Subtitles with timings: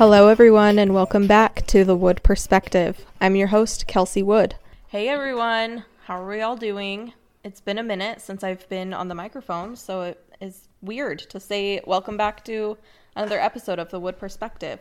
[0.00, 3.04] Hello, everyone, and welcome back to The Wood Perspective.
[3.20, 4.54] I'm your host, Kelsey Wood.
[4.88, 7.12] Hey everyone, how are we all doing?
[7.44, 11.38] It's been a minute since I've been on the microphone, so it is weird to
[11.38, 12.78] say welcome back to
[13.14, 14.78] another episode of The Wood Perspective.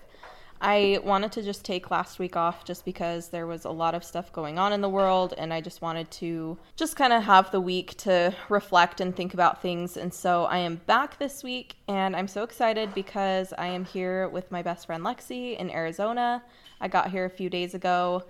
[0.61, 4.03] I wanted to just take last week off just because there was a lot of
[4.03, 7.49] stuff going on in the world, and I just wanted to just kind of have
[7.51, 9.95] the week to reflect and think about things.
[9.95, 14.27] And so I am back this week, and I'm so excited because I am here
[14.27, 16.43] with my best friend Lexi in Arizona.
[16.81, 18.25] I got here a few days ago,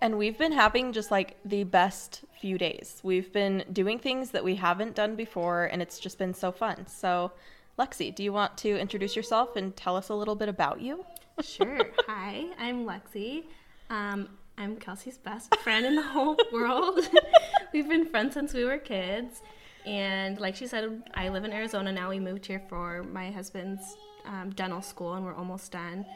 [0.00, 3.00] and we've been having just like the best few days.
[3.02, 6.86] We've been doing things that we haven't done before, and it's just been so fun.
[6.86, 7.32] So,
[7.78, 11.04] Lexi, do you want to introduce yourself and tell us a little bit about you?
[11.42, 11.80] Sure.
[12.06, 13.44] Hi, I'm Lexi.
[13.90, 16.98] Um, I'm Kelsey's best friend in the whole world.
[17.74, 19.42] We've been friends since we were kids.
[19.84, 22.08] And like she said, I live in Arizona now.
[22.08, 26.06] We moved here for my husband's um, dental school, and we're almost done.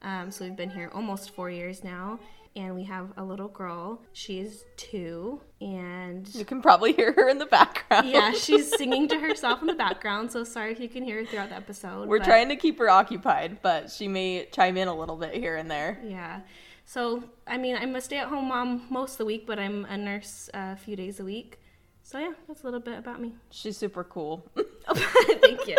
[0.00, 2.18] Um, so we've been here almost four years now.
[2.54, 4.02] And we have a little girl.
[4.12, 5.40] She's two.
[5.62, 8.08] And You can probably hear her in the background.
[8.10, 10.30] yeah, she's singing to herself in the background.
[10.30, 12.08] So sorry if you can hear her throughout the episode.
[12.08, 15.32] We're but- trying to keep her occupied, but she may chime in a little bit
[15.34, 15.98] here and there.
[16.04, 16.40] Yeah.
[16.84, 19.84] So, I mean, I'm a stay at home mom most of the week, but I'm
[19.86, 21.58] a nurse a few days a week.
[22.02, 23.32] So, yeah, that's a little bit about me.
[23.50, 24.44] She's super cool.
[24.94, 25.78] Thank you.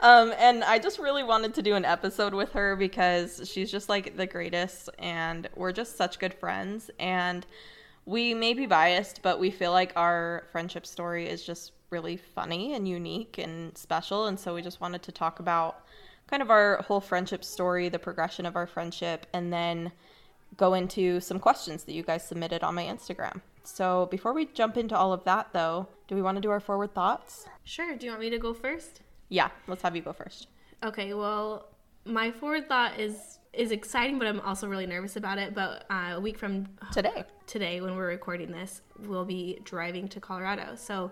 [0.00, 3.88] Um, and I just really wanted to do an episode with her because she's just
[3.88, 6.90] like the greatest, and we're just such good friends.
[6.98, 7.44] And
[8.06, 12.74] we may be biased, but we feel like our friendship story is just really funny
[12.74, 14.26] and unique and special.
[14.26, 15.84] And so we just wanted to talk about
[16.28, 19.92] kind of our whole friendship story, the progression of our friendship, and then
[20.56, 23.40] go into some questions that you guys submitted on my Instagram.
[23.64, 26.60] So before we jump into all of that, though, do we want to do our
[26.60, 27.46] forward thoughts?
[27.64, 27.96] sure.
[27.96, 29.02] Do you want me to go first?
[29.28, 30.48] Yeah, let's have you go first.
[30.84, 31.14] Okay.
[31.14, 31.68] Well,
[32.04, 35.54] my forward thought is is exciting, but I'm also really nervous about it.
[35.54, 37.24] But uh, a week from Today.
[37.46, 40.74] today, when we're recording this, we'll be driving to Colorado.
[40.76, 41.10] So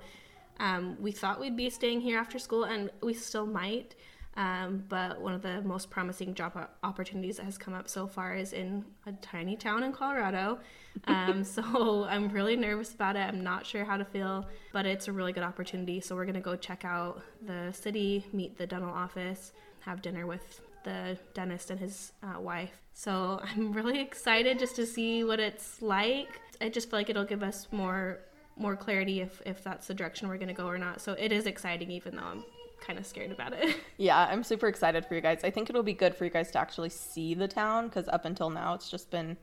[0.61, 3.95] um, we thought we'd be staying here after school, and we still might.
[4.37, 8.35] Um, but one of the most promising job opportunities that has come up so far
[8.35, 10.59] is in a tiny town in Colorado.
[11.07, 13.21] Um, so I'm really nervous about it.
[13.21, 16.01] I'm not sure how to feel, but it's a really good opportunity.
[16.01, 20.27] So we're going to go check out the city, meet the dental office, have dinner
[20.27, 22.83] with the dentist and his uh, wife.
[22.93, 26.41] So I'm really excited just to see what it's like.
[26.61, 28.21] I just feel like it'll give us more
[28.59, 31.01] more clarity if if that's the direction we're going to go or not.
[31.01, 32.45] So it is exciting, even though I'm
[32.87, 33.77] kind of scared about it.
[33.99, 35.41] Yeah, I'm super excited for you guys.
[35.43, 38.25] I think it'll be good for you guys to actually see the town because up
[38.27, 39.37] until now it's just been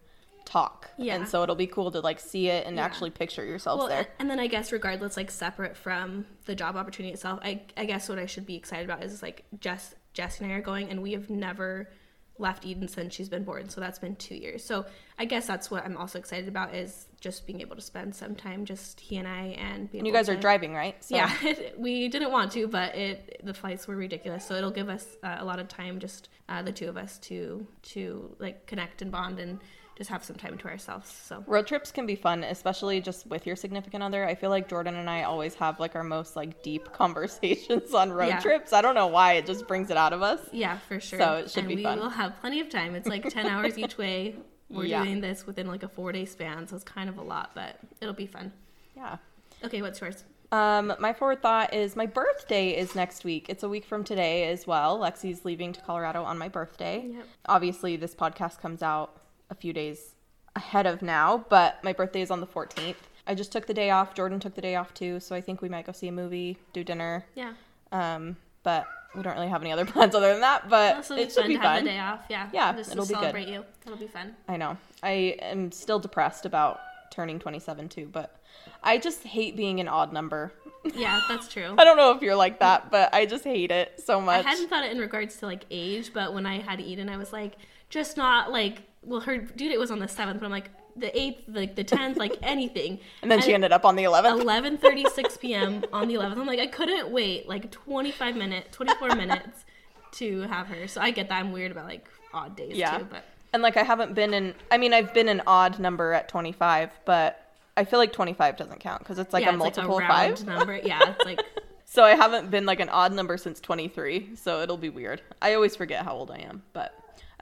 [0.45, 0.89] talk.
[0.97, 1.15] Yeah.
[1.15, 2.83] And so it'll be cool to like see it and Yeah.
[2.85, 4.07] actually picture yourselves well, there.
[4.19, 8.09] and then I guess regardless, like separate from the job opportunity itself, I I guess
[8.09, 11.01] what I should be excited about is like Jess Jess and I are going, and
[11.01, 11.89] we have never
[12.37, 13.69] left Eden since she's been born.
[13.69, 14.63] So that's been two years.
[14.63, 14.85] So
[15.19, 18.35] I guess that's what I'm also excited about is just being able to spend some
[18.35, 21.01] time, just he and I, and be And you guys are driving, right?
[21.03, 21.31] So Yeah,
[21.77, 24.45] we didn't want to, but it the flights were ridiculous.
[24.47, 27.19] So it'll give us uh, a lot of time, just uh, the two of us,
[27.19, 29.59] to to like connect and bond and
[29.97, 31.11] just have some time to ourselves.
[31.11, 34.25] So Road trips can be fun, especially just with your significant other.
[34.25, 38.11] I feel like Jordan and I always have like our most like deep conversations on
[38.11, 38.39] road Yeah.
[38.39, 38.73] trips.
[38.73, 40.39] I don't know why, it just brings it out of us.
[40.51, 41.19] yeah, for sure.
[41.19, 41.97] So it should and be we fun.
[41.97, 42.95] We will have plenty of time.
[42.95, 44.35] It's like ten hours each way.
[44.69, 45.03] We're Yeah.
[45.03, 47.77] doing this within like a four day span, so it's kind of a lot, but
[48.01, 48.51] it'll be fun.
[48.95, 49.17] Yeah.
[49.63, 50.23] Okay, what's yours?
[50.51, 53.47] Um, my forward thought is my birthday is next week.
[53.49, 54.99] It's a week from today as well.
[54.99, 57.05] Lexi's leaving to Colorado on my birthday.
[57.07, 57.25] Yep.
[57.47, 59.15] Obviously, this podcast comes out
[59.53, 60.15] a few days
[60.55, 62.95] ahead of now, but my birthday is on the 14th.
[63.25, 64.13] I just took the day off.
[64.15, 66.57] Jordan took the day off too, so I think we might go see a movie,
[66.73, 67.25] do dinner.
[67.35, 67.53] Yeah,
[67.91, 70.67] Um, but we don't really have any other plans other than that.
[70.69, 71.85] But be it should be to have fun.
[71.85, 72.21] the day off.
[72.29, 73.21] Yeah, Yeah, just it'll to be good.
[73.21, 73.63] celebrate you.
[73.85, 74.35] It'll be fun.
[74.47, 74.75] I know.
[75.01, 76.79] I am still depressed about
[77.11, 78.35] turning 27 too, but
[78.83, 80.51] I just hate being an odd number.
[80.93, 81.75] Yeah, that's true.
[81.77, 84.45] I don't know if you're like that, but I just hate it so much.
[84.45, 87.15] I hadn't thought it in regards to like age, but when I had Eden, I
[87.17, 87.53] was like,
[87.89, 91.17] just not like, well, her due date was on the seventh, but I'm like the
[91.19, 92.99] eighth, like the tenth, like anything.
[93.21, 94.41] And then she ended up on the 11th.
[94.41, 95.83] Eleven thirty six p.m.
[95.91, 96.39] on the eleventh.
[96.39, 99.65] I'm like, I couldn't wait like 25 minutes, 24 minutes
[100.13, 100.87] to have her.
[100.87, 101.39] So I get that.
[101.39, 102.97] I'm weird about like odd days Yeah.
[102.99, 103.23] too, but
[103.53, 106.91] And like I haven't been in I mean I've been an odd number at 25,
[107.05, 107.39] but
[107.75, 110.09] I feel like 25 doesn't count because it's like yeah, a it's multiple like of
[110.09, 110.47] a five.
[110.47, 110.77] round number.
[110.83, 111.39] Yeah, it's like
[111.85, 115.21] So I haven't been like an odd number since 23, so it'll be weird.
[115.43, 116.91] I always forget how old I am, but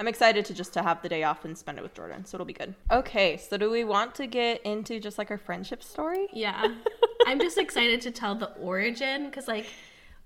[0.01, 2.35] I'm excited to just to have the day off and spend it with Jordan, so
[2.35, 2.73] it'll be good.
[2.89, 6.27] Okay, so do we want to get into just like our friendship story?
[6.33, 6.73] Yeah.
[7.27, 9.67] I'm just excited to tell the origin because, like,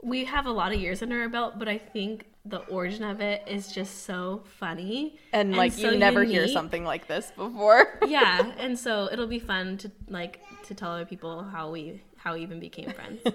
[0.02, 3.20] we have a lot of years under our belt, but I think the origin of
[3.20, 8.00] it is just so funny And, like so you never hear something like this before.
[8.08, 12.36] yeah, and so it'll be fun to like to tell other people how we how
[12.36, 13.22] we even became friends.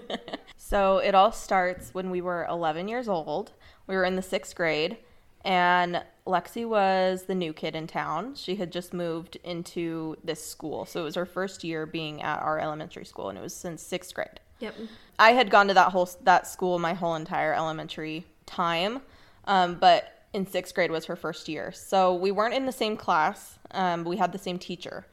[0.56, 3.50] So it all starts when we were 11 years old.
[3.88, 4.98] We were in the sixth grade,
[5.44, 8.34] and Lexi was the new kid in town.
[8.34, 10.84] She had just moved into this school.
[10.84, 13.82] So it was her first year being at our elementary school, and it was since
[13.82, 14.40] sixth grade.
[14.60, 14.74] yep.
[15.18, 19.00] I had gone to that whole that school my whole entire elementary time,
[19.46, 21.72] um, but in sixth grade was her first year.
[21.72, 23.58] So we weren't in the same class.
[23.72, 25.06] Um, we had the same teacher,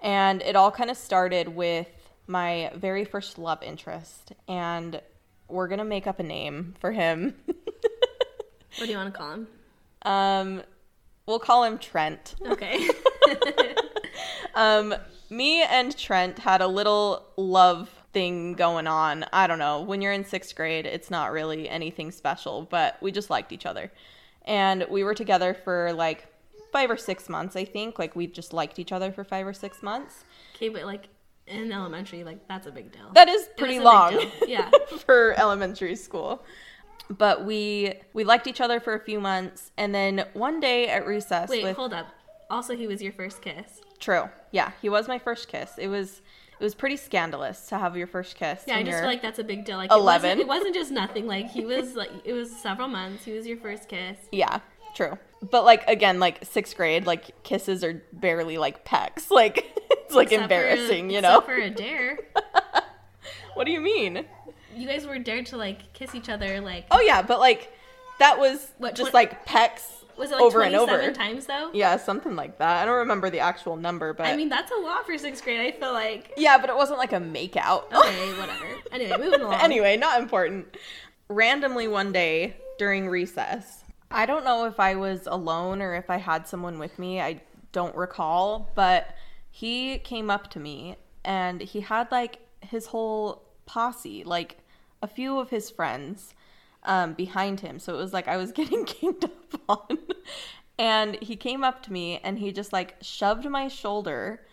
[0.00, 1.88] and it all kind of started with
[2.26, 5.00] my very first love interest, and
[5.48, 7.34] we're gonna make up a name for him.
[8.78, 9.48] What do you want to call him?
[10.02, 10.62] Um,
[11.26, 12.34] we'll call him Trent.
[12.46, 12.88] Okay.
[14.58, 14.92] Um,
[15.30, 19.24] me and Trent had a little love thing going on.
[19.32, 19.82] I don't know.
[19.82, 23.66] When you're in sixth grade, it's not really anything special, but we just liked each
[23.66, 23.92] other.
[24.42, 26.26] And we were together for like
[26.72, 28.00] five or six months, I think.
[28.00, 30.24] Like we just liked each other for five or six months.
[30.56, 31.08] okay, but like
[31.46, 33.10] in elementary, like that's a big deal.
[33.14, 34.20] That is pretty long.
[34.46, 34.70] Yeah.
[35.06, 36.44] for elementary school.
[37.10, 41.06] But we we liked each other for a few months, and then one day at
[41.06, 42.08] recess Wait, with hold up.
[42.50, 43.80] Also, he was your first kiss.
[43.98, 44.28] True.
[44.52, 45.72] Yeah, he was my first kiss.
[45.78, 46.22] It was
[46.60, 48.64] it was pretty scandalous to have your first kiss.
[48.66, 49.76] Yeah, I just you're- feel like that's a big deal.
[49.76, 50.00] Like 11.
[50.00, 51.26] It wasn't, it wasn't just nothing.
[51.26, 53.24] Like he was like it was several months.
[53.24, 54.16] He was your first kiss.
[54.32, 54.60] Yeah,
[54.94, 55.18] true.
[55.50, 59.30] But like again, like sixth grade, like kisses are barely like pecks.
[59.38, 61.40] Like it's like Except embarrassing, you know.
[61.42, 62.18] For a dare.
[63.54, 64.24] what do you mean?
[64.78, 66.60] You guys were dared to like kiss each other.
[66.60, 67.72] Like Oh yeah, but like
[68.18, 71.12] that was What, just twen- like pecks was it like over and over.
[71.12, 71.70] times though?
[71.72, 72.82] Yeah, something like that.
[72.82, 75.60] I don't remember the actual number, but I mean, that's a lot for sixth grade.
[75.60, 76.32] I feel like.
[76.36, 77.86] yeah, but it wasn't like a make out.
[77.92, 78.66] Okay, whatever.
[78.92, 79.54] Anyway, moving along.
[79.60, 80.76] anyway, not important.
[81.28, 86.16] Randomly one day during recess, I don't know if I was alone or if I
[86.16, 87.20] had someone with me.
[87.20, 87.40] I
[87.72, 89.14] don't recall, but
[89.50, 94.56] he came up to me and he had like his whole posse, like
[95.02, 96.34] a few of his friends
[96.84, 97.78] um, behind him.
[97.78, 99.98] So it was like I was getting ganged up on.
[100.78, 104.44] and he came up to me and he just like shoved my shoulder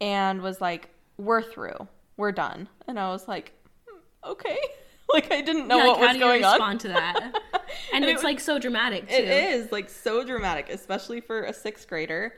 [0.00, 1.88] and was like, We're through.
[2.16, 2.68] We're done.
[2.86, 3.52] And I was like,
[3.88, 4.58] "Hmm, Okay.
[5.12, 6.52] like I didn't know Yeah, what like, how was do you going on.
[6.52, 7.20] respond to that?
[7.92, 9.14] And, And it it's was- like so dramatic too.
[9.14, 12.34] It is like so dramatic, especially for a sixth grader.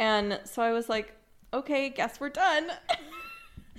[0.00, 1.12] And so I was like,
[1.52, 2.68] okay, guess we're done.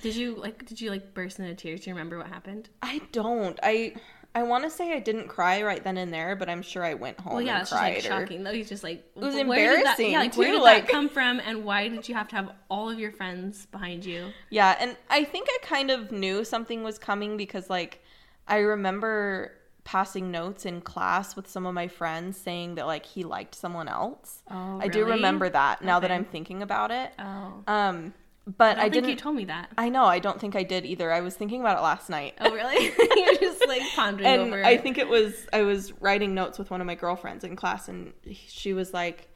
[0.01, 0.65] Did you like?
[0.65, 1.81] Did you like burst into tears?
[1.81, 2.69] Do you remember what happened?
[2.81, 3.59] I don't.
[3.63, 3.95] I
[4.33, 6.93] I want to say I didn't cry right then and there, but I'm sure I
[6.93, 7.93] went home Well, yeah, and it's just cried.
[7.95, 8.43] like shocking.
[8.43, 11.39] Though he's just like it was yeah, embarrassing, like where did like- that come from,
[11.39, 14.27] and why did you have to have all of your friends behind you?
[14.49, 18.03] Yeah, and I think I kind of knew something was coming because like
[18.47, 19.53] I remember
[19.85, 23.87] passing notes in class with some of my friends saying that like he liked someone
[23.87, 24.41] else.
[24.51, 27.13] Oh, I do remember that now that I'm thinking about it.
[27.19, 28.13] Oh, Um
[28.45, 29.71] but I, I, didn't you told me that.
[29.77, 31.11] I know, I don't think I did either.
[31.11, 32.35] I was thinking about it last night.
[32.39, 32.85] Oh, really?
[33.15, 34.63] You're just like pondering and over.
[34.63, 37.87] I think it was I was writing notes with one of my girlfriends in class,
[37.87, 38.13] and
[38.47, 39.29] she was like,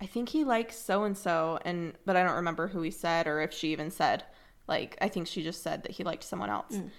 [0.00, 3.26] "I think he likes so and so," and but I don't remember who he said
[3.26, 4.24] or if she even said.
[4.68, 6.74] Like, I think she just said that he liked someone else.
[6.74, 6.90] Mm.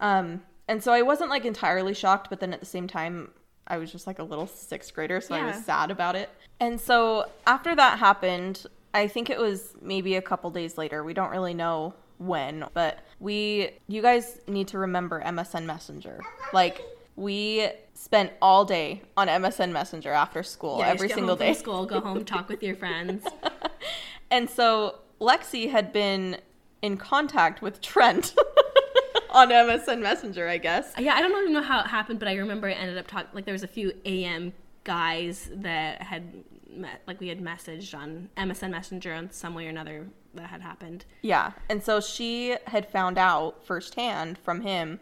[0.00, 3.32] Um, and so I wasn't like entirely shocked, but then at the same time,
[3.66, 6.30] I was just like a little sixth grader, so I was sad about it.
[6.60, 11.04] And so after that happened, I think it was maybe a couple days later.
[11.04, 16.20] We don't really know when, but we, you guys need to remember MSN Messenger.
[16.52, 16.82] Like,
[17.16, 21.54] we spent all day on MSN Messenger after school, yeah, every single day.
[21.54, 23.24] School, go home, talk with your friends.
[24.30, 26.38] And so Lexi had been
[26.82, 28.34] in contact with Trent
[29.30, 30.92] on MSN Messenger, I guess.
[30.98, 33.28] Yeah, I don't even know how it happened, but I remember it ended up talking.
[33.32, 34.52] Like there was a few AM
[34.84, 39.70] guys that had met, like we had messaged on MSN Messenger on some way or
[39.70, 41.04] another that had happened.
[41.22, 41.52] Yeah.
[41.68, 45.00] And so she had found out firsthand from him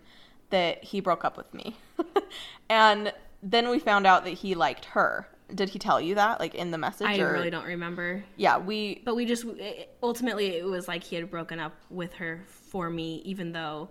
[0.50, 1.76] that he broke up with me.
[2.70, 5.28] and then we found out that he liked her.
[5.54, 7.06] Did he tell you that, like in the message?
[7.06, 9.00] I or- really don't remember, Yeah, we.
[9.04, 9.46] but we just
[10.02, 13.88] ultimately it was like he had broken up with her for me, even though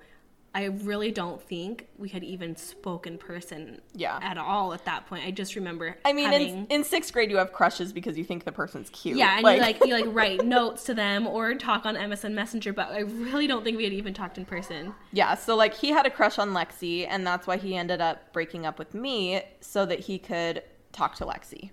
[0.55, 4.17] I really don't think we had even spoken in person Yeah.
[4.21, 5.25] at all at that point.
[5.25, 5.95] I just remember.
[6.03, 8.89] I mean, having, in, in sixth grade, you have crushes because you think the person's
[8.89, 9.17] cute.
[9.17, 12.73] Yeah, and you like you like write notes to them or talk on MSN Messenger,
[12.73, 14.93] but I really don't think we had even talked in person.
[15.11, 18.33] Yeah, so like he had a crush on Lexi, and that's why he ended up
[18.33, 21.69] breaking up with me so that he could talk to Lexi.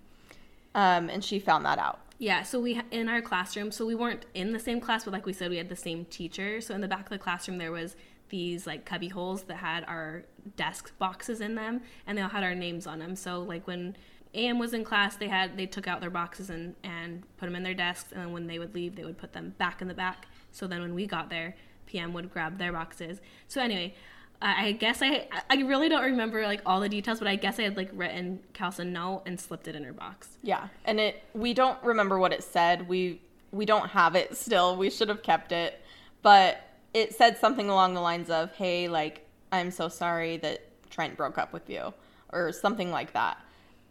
[0.75, 1.99] Um, and she found that out.
[2.17, 5.25] Yeah, so we in our classroom, so we weren't in the same class, but like
[5.25, 6.61] we said, we had the same teacher.
[6.61, 7.95] So in the back of the classroom, there was
[8.35, 10.23] these like cubby holes that had our
[10.57, 13.15] desk boxes in them, and they all had our names on them.
[13.15, 13.95] So like when
[14.33, 17.55] AM was in class, they had they took out their boxes and and put them
[17.55, 19.87] in their desks, and then when they would leave, they would put them back in
[19.87, 20.27] the back.
[20.51, 23.21] So then when we got there, PM would grab their boxes.
[23.47, 23.95] So anyway,
[24.41, 27.63] I guess I I really don't remember like all the details, but I guess I
[27.63, 30.37] had like written a note and slipped it in her box.
[30.43, 32.89] Yeah, and it we don't remember what it said.
[32.89, 34.75] We we don't have it still.
[34.75, 35.81] We should have kept it,
[36.21, 36.64] but
[36.95, 41.37] it said something along the lines of, "Hey, like I'm so sorry that Trent broke
[41.37, 41.93] up with you,"
[42.31, 43.37] or something like that.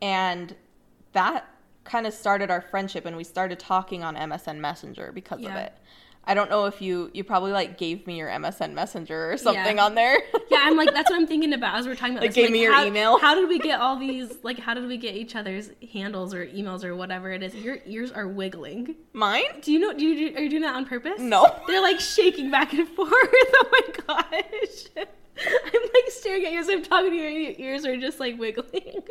[0.01, 0.57] And
[1.13, 1.47] that
[1.85, 5.75] kind of started our friendship, and we started talking on MSN Messenger because of it.
[6.27, 9.77] I don't know if you you probably like gave me your MSN Messenger or something
[9.77, 9.85] Yeah.
[9.85, 10.19] on there.
[10.51, 12.23] Yeah, I'm like that's what I'm thinking about as we're talking about.
[12.23, 12.37] Like, this.
[12.37, 13.19] gave Like, me your how, email?
[13.19, 14.33] How did we get all these?
[14.43, 17.55] Like, how did we get each other's handles or emails or whatever it is?
[17.55, 18.95] Your ears are wiggling.
[19.13, 19.43] Mine?
[19.63, 19.93] Do you know?
[19.93, 21.19] Do you do, are you doing that on purpose?
[21.19, 21.47] No.
[21.67, 23.11] They're like shaking back and forth.
[23.13, 24.87] Oh my gosh.
[24.97, 28.21] I'm like staring at you as I'm talking to you, and your ears are just
[28.21, 29.03] like wiggling.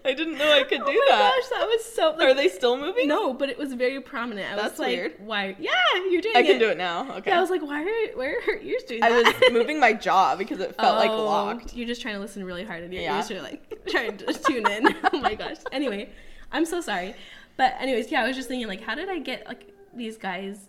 [0.04, 1.32] I didn't know I could do oh my that.
[1.40, 2.10] gosh, that was so.
[2.16, 3.08] Like, Are they still moving?
[3.08, 4.52] No, but it was very prominent.
[4.52, 5.14] I That's was like, weird.
[5.18, 5.56] why?
[5.58, 5.70] Yeah,
[6.10, 6.38] you're doing it.
[6.38, 6.46] I it.
[6.46, 7.10] can do it now.
[7.16, 7.30] Okay.
[7.30, 9.38] Yeah, I was like, why are where are her ears doing I that?
[9.40, 11.74] was moving my jaw because it felt like Oh, locked.
[11.74, 13.16] You're just trying to listen really hard, and your Yeah.
[13.16, 14.88] ears are like trying to tune in.
[15.12, 15.56] oh my gosh.
[15.72, 16.10] Anyway,
[16.52, 17.14] I'm so sorry,
[17.56, 20.68] but anyways, yeah, I was just thinking like, how did I get like these guys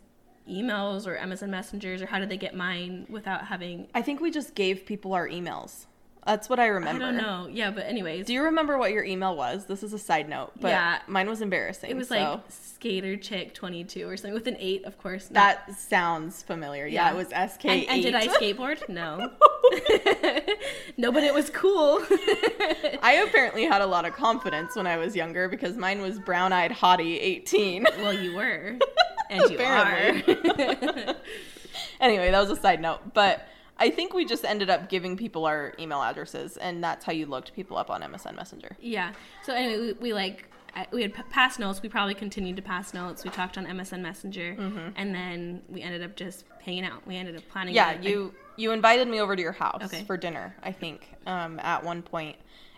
[0.50, 3.88] emails or MSN messengers, or how did they get mine without having?
[3.94, 5.86] I think we just gave people our emails.
[6.26, 7.04] That's what I remember.
[7.04, 7.48] I don't know.
[7.52, 9.66] Yeah, but anyways, Do you remember what your email was?
[9.66, 11.00] This is a side note, but Yeah.
[11.08, 11.90] mine was embarrassing.
[11.90, 15.32] it was so like skater chick 22 or something with an eight, of course.
[15.32, 16.86] not- that sounds familiar.
[16.86, 17.14] Yeah, Yeah.
[17.14, 17.66] it was SK.
[17.66, 18.88] And, and did I skateboard?
[18.88, 19.32] No.
[20.98, 22.00] no, but it was cool.
[23.02, 26.72] I apparently had a lot of confidence when I was younger because mine was brown-eyed
[26.72, 27.86] hottie 18.
[28.00, 28.78] well, you were,
[29.30, 30.36] and you Apparently.
[31.08, 31.16] are.
[32.00, 33.48] anyway, that was a side note, but
[33.82, 37.26] I think we just ended up giving people our email addresses, and that's how you
[37.26, 38.78] looked people up on MSN Messenger.
[38.80, 39.12] Yeah.
[39.44, 40.46] So anyway, we, we like
[40.94, 41.82] we had pass notes.
[41.82, 43.24] We probably continued to pass notes.
[43.26, 44.56] We talked on MSN Messenger,
[44.96, 47.06] and then we ended up just hanging out.
[47.06, 47.74] We ended up planning.
[47.76, 50.04] Yeah, a- you you invited me over to your house Okay.
[50.04, 52.38] for dinner, I think, um, at one point.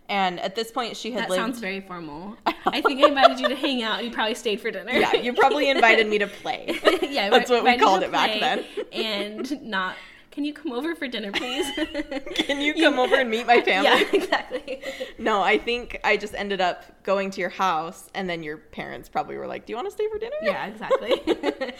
[0.10, 1.42] And at this point, she had that lived.
[1.42, 2.36] sounds very formal.
[2.46, 4.00] I think I invited you to hang out.
[4.00, 4.92] and You probably stayed for dinner.
[4.92, 6.78] yeah, you probably invited me to play.
[7.02, 8.66] yeah, That's what we called it back then.
[8.92, 9.96] And not.
[10.34, 11.68] Can you come over for dinner, please?
[12.36, 13.90] Can you come over and meet my family?
[13.90, 14.82] Yeah, exactly.
[15.20, 19.10] No, I think I just ended up going to your house, and then your parents
[19.10, 21.74] probably were like, "Do you want to stay for dinner?" Yeah, exactly.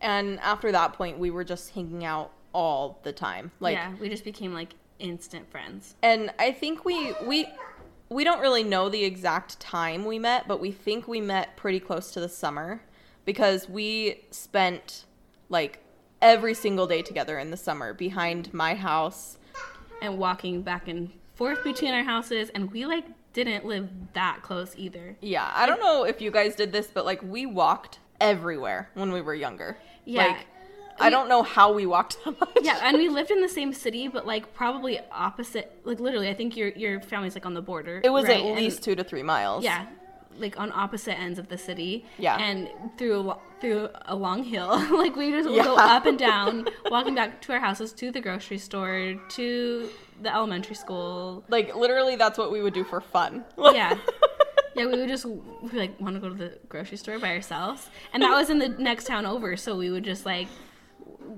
[0.00, 3.50] And after that point, we were just hanging out all the time.
[3.60, 5.94] Like, yeah, we just became like instant friends.
[6.02, 7.46] and I think we we
[8.10, 11.80] we don't really know the exact time we met, but we think we met pretty
[11.80, 12.82] close to the summer
[13.24, 15.06] because we spent
[15.48, 15.80] like
[16.24, 19.36] every single day together in the summer behind my house.
[20.02, 24.74] and walking back and forth between our houses and we like didn't live that close
[24.76, 28.88] either Yeah, I don't know if you guys did this, but like we walked everywhere
[28.94, 29.76] when we were younger.
[30.04, 30.26] Yeah.
[30.28, 30.46] Like
[30.98, 32.58] I don't know how we walked that much.
[32.62, 36.34] yeah and we lived in the same city but like probably opposite like literally i
[36.34, 38.38] think your your family's like on the border It was right?
[38.38, 39.64] at And- least 2 to 3 miles.
[39.64, 39.86] yeah
[40.38, 42.36] like on opposite ends of the city Yeah.
[42.38, 45.64] and through a through a long hill like we just would Yeah.
[45.64, 49.88] go up and down walking back to our houses to the grocery store to
[50.22, 53.44] the elementary school Like literally that's what we would do for fun.
[53.58, 53.96] Yeah.
[54.76, 57.88] Yeah, we would just we'd like want to go to the grocery store by ourselves,
[58.12, 59.56] and that was in the next town over.
[59.56, 60.48] So we would just like,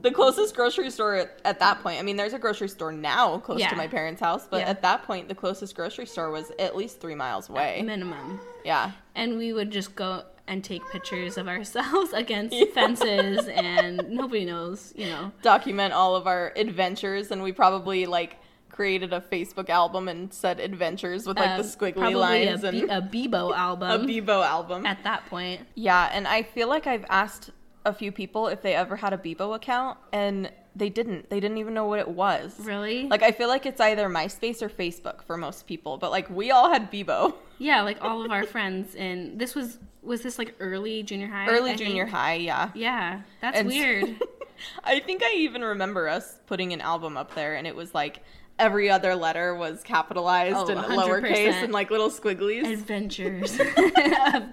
[0.01, 3.39] the closest grocery store at, at that point i mean there's a grocery store now
[3.39, 3.69] close Yeah.
[3.71, 4.69] to my parents house but Yeah.
[4.71, 8.93] at that point the closest grocery store was at least three miles away minimum, yeah
[9.15, 12.67] and we would just go and take pictures of ourselves against Yeah.
[12.73, 15.33] fences, and nobody knows, you know.
[15.43, 18.37] document all of our adventures and we probably like
[18.71, 22.83] created a facebook album and said adventures with like uh, the squiggly lines a, and
[22.99, 23.91] a Bebo album.
[23.91, 25.63] a Bebo album at that point.
[25.75, 27.51] yeah and i feel like i've asked
[27.87, 31.57] a few people if they ever had a Bebo account and they didn't they didn't
[31.59, 33.09] even know what it was Really?
[33.09, 36.51] like i feel like it's either myspace or facebook for most people but like we
[36.51, 40.55] all had Bebo yeah, like all of our friends, and this was was this like
[40.61, 41.49] early junior high?
[41.49, 42.15] early I junior think?
[42.17, 44.17] high yeah Yeah, that's And- weird.
[44.85, 48.23] I think I even remember us putting an album up there, and it was like
[48.59, 50.97] every other letter was capitalized Oh, and 100%.
[50.97, 52.71] lowercase and like little squigglies.
[52.73, 53.67] Adventures of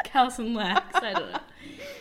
[0.06, 0.82] Kels and Lex.
[0.96, 1.40] I don't know.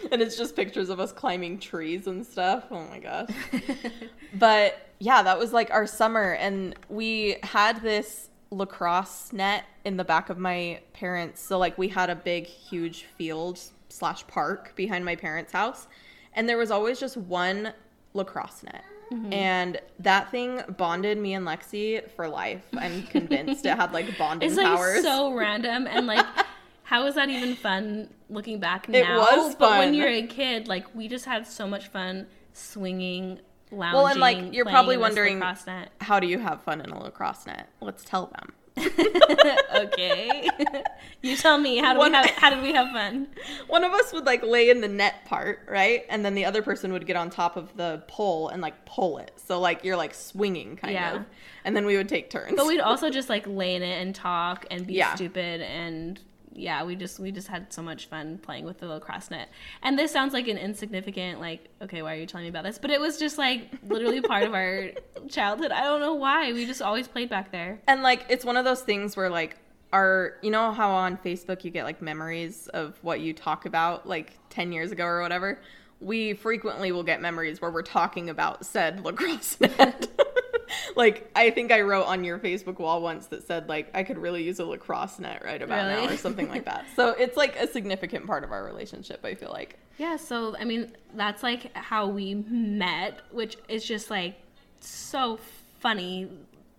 [0.10, 2.64] and it's just pictures of us climbing trees and stuff.
[2.70, 3.30] Oh my gosh.
[4.34, 10.04] but yeah, that was like our summer, and we had this lacrosse net in the
[10.04, 11.40] back of my parents.
[11.40, 15.86] So like we had a big, huge field slash park behind my parents' house,
[16.34, 17.72] and there was always just one
[18.14, 18.84] lacrosse net.
[19.12, 19.32] Mm-hmm.
[19.32, 22.62] And that thing bonded me and Lexi for life.
[22.76, 25.02] I'm convinced it had like bonding It's like powers.
[25.02, 26.24] so random and like
[26.92, 28.98] how is that even fun looking back now?
[28.98, 29.56] It was fun.
[29.58, 33.38] But when you're a kid, like we just had so much fun swinging,
[33.70, 33.94] lounging.
[33.96, 35.88] Well, and, like, you're probably wondering- net.
[36.02, 37.70] How do you have fun in a lacrosse net?
[37.80, 38.52] Let's tell them.
[39.74, 40.50] okay,
[41.22, 43.28] you tell me how do One- we have how did we have fun?
[43.68, 46.04] One of us would like lay in the net part, right?
[46.10, 49.16] And then the other person would get on top of the pole and like pull
[49.16, 49.32] it.
[49.36, 51.14] So like you're like swinging kind Yeah.
[51.16, 51.24] of.
[51.64, 52.54] And then we would take turns.
[52.54, 55.14] But we'd also just like lay in it and talk and be Yeah.
[55.14, 56.20] stupid and
[56.54, 59.48] yeah, we just we just had so much fun playing with the lacrosse net.
[59.82, 62.78] And this sounds like an insignificant like okay, why are you telling me about this?
[62.78, 64.90] But it was just like literally part of our
[65.28, 65.72] childhood.
[65.72, 66.52] I don't know why.
[66.52, 67.80] We just always played back there.
[67.86, 69.56] And like it's one of those things where like
[69.92, 74.08] our you know how on Facebook you get like memories of what you talk about
[74.08, 75.60] like 10 years ago or whatever.
[76.00, 80.08] We frequently will get memories where we're talking about said lacrosse net.
[80.96, 84.18] like I think I wrote on your Facebook wall once that said like I could
[84.18, 86.84] really use a lacrosse net right about now or something like that.
[86.96, 89.78] So it's like a significant part of our relationship, I feel like.
[89.98, 94.36] Yeah, so I mean, that's like how we met, which is just like
[94.80, 95.38] so
[95.80, 96.28] funny.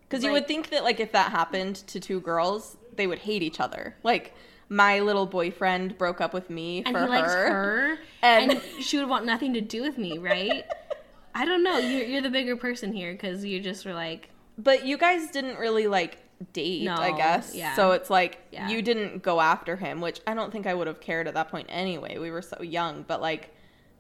[0.02, 3.42] Because you would think that like if that happened to two girls, they would hate
[3.42, 3.96] each other.
[4.04, 4.34] Like
[4.70, 7.08] my little boyfriend broke up with me for her.
[7.08, 10.66] her, And- and, she would want nothing to do with me, right?
[11.36, 11.78] I don't know.
[11.78, 15.58] You're, you're the bigger person here because you just were like, But you guys didn't
[15.58, 16.18] really like
[16.52, 17.56] date, I guess.
[17.56, 17.76] yeah.
[17.76, 18.70] So it's like Yeah.
[18.70, 21.50] you didn't go after him, which I don't think I would have cared at that
[21.50, 22.18] point anyway.
[22.18, 23.54] We were so young, but like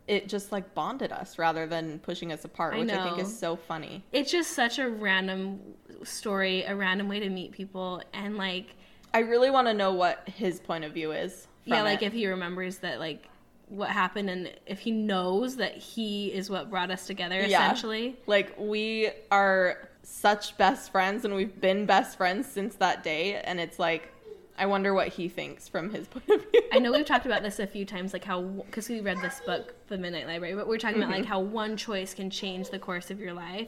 [0.08, 3.40] it just like bonded us rather than pushing us apart, I which I think is
[3.40, 4.04] so funny.
[4.12, 5.62] it's just such a random
[6.04, 8.76] story, a random way to meet people, and like,
[9.14, 11.48] I really want to know what his point of view is.
[11.64, 12.08] yeah, like it.
[12.08, 13.30] if he remembers that, like,
[13.70, 17.64] what happened, and if he knows that he is what brought us together, Yeah.
[17.66, 18.16] essentially.
[18.28, 23.58] Like we are such best friends and we've been best friends since that day and
[23.60, 24.10] it's like
[24.58, 26.62] I wonder what he thinks from his point of view.
[26.72, 29.42] I know we've talked about this a few times, like how because we read this
[29.46, 31.22] book, The Midnight Library, but we're talking about Mm-hmm.
[31.22, 33.68] like how one choice can change the course of your life.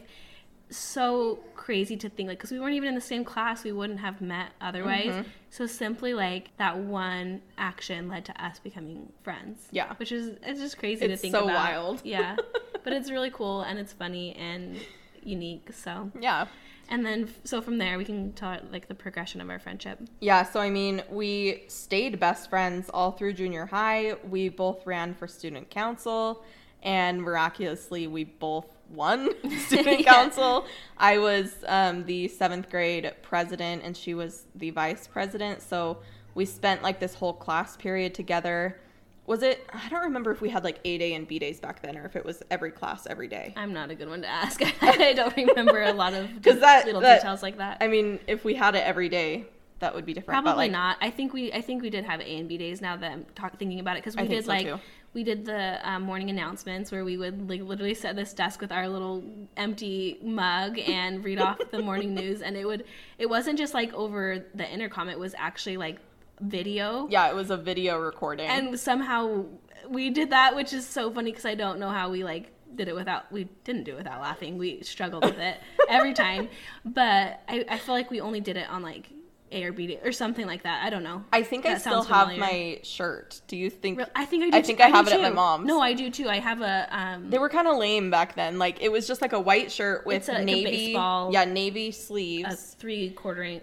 [0.75, 3.99] So crazy to think, like, because we weren't even in the same class, we wouldn't
[3.99, 5.07] have met otherwise.
[5.07, 5.29] Mm-hmm.
[5.49, 9.67] So simply like that one action led to us becoming friends.
[9.71, 9.93] Yeah.
[9.95, 11.55] which is it's just crazy to It's think so about.
[11.55, 12.01] wild.
[12.03, 12.35] Yeah,
[12.83, 14.77] but it's really cool and it's funny and
[15.23, 15.69] unique.
[15.73, 16.47] So yeah.
[16.89, 19.99] and then so from there we can tell like the progression of our friendship.
[20.19, 24.15] Yeah, so I mean, we stayed best friends all through junior high.
[24.29, 26.43] We both ran for student council,
[26.83, 29.29] and miraculously, we both won
[29.67, 30.13] student Yeah.
[30.13, 30.65] council.
[30.97, 35.61] I was um, the seventh grade president, and she was the vice president.
[35.61, 35.97] So
[36.33, 38.79] we spent like this whole class period together.
[39.27, 39.67] Was it?
[39.73, 42.05] I don't remember if we had like A day and B days back then, or
[42.05, 43.53] if it was every class every day.
[43.57, 44.61] I'm not a good one to ask.
[44.83, 47.77] I don't remember a lot of 'Cause that- little that- details like that.
[47.81, 49.45] I mean, if we had it every day,
[49.79, 50.43] that would be different.
[50.43, 50.97] Probably but, like, not.
[51.01, 53.25] I think we I think we did have A and B days now that I'm
[53.35, 54.79] talk, thinking about it because we did so, like too.
[55.15, 58.71] We did the um, morning announcements where we would like literally set this desk with
[58.71, 59.23] our little
[59.55, 62.41] empty mug and read off the morning news.
[62.41, 62.83] And it would
[63.17, 65.07] it wasn't just like over the intercom.
[65.07, 65.99] It was actually like
[66.41, 67.07] video.
[67.09, 68.47] Yeah, it was a video recording.
[68.47, 69.45] and somehow
[69.87, 72.87] we did that which is so funny because i don't know how we like did
[72.87, 74.57] it without we didn't do it without laughing.
[74.57, 75.57] We struggled with it
[75.89, 76.49] every time.
[76.83, 79.09] But I, I feel like we only did it on like
[79.55, 82.27] a or b or something like that i don't know I think I still have
[82.37, 83.41] my shirt.
[83.47, 83.97] Do you think?
[83.99, 85.35] Real- i think i do I too- think I do have it at my too.
[85.35, 85.65] mom's.
[85.67, 88.59] no i do too i have a um They were kind of lame back then.
[88.59, 91.87] Like it was just like a white shirt with like a navy, baseball- yeah, navy
[91.89, 93.61] a sleeves, three quartering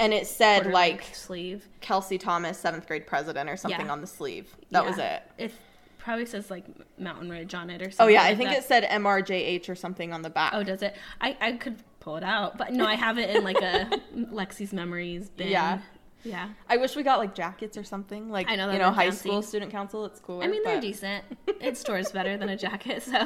[0.00, 3.92] and it said like sleeve Kelsey Thomas, seventh grade president, or something Yeah.
[3.92, 4.54] on the sleeve.
[4.70, 4.88] That Yeah.
[4.90, 5.22] was it.
[5.38, 5.52] it
[5.98, 6.64] probably says like
[6.98, 8.06] mountain ridge on it or something.
[8.06, 8.58] Oh yeah, I think that.
[8.58, 10.52] it said MRJH or something on the back.
[10.54, 13.44] oh does it i i could pull it out but no i have it in
[13.44, 15.48] like a lexi's memories bin.
[15.48, 15.78] Yeah.
[16.24, 18.28] yeah I wish we got like jackets or something.
[18.28, 19.28] Like I know, you know, high fancy.
[19.28, 20.04] school student council.
[20.04, 20.44] It's cooler.
[20.44, 21.24] I mean, they're but- decent.
[21.60, 23.18] It stores better than a jacket, so.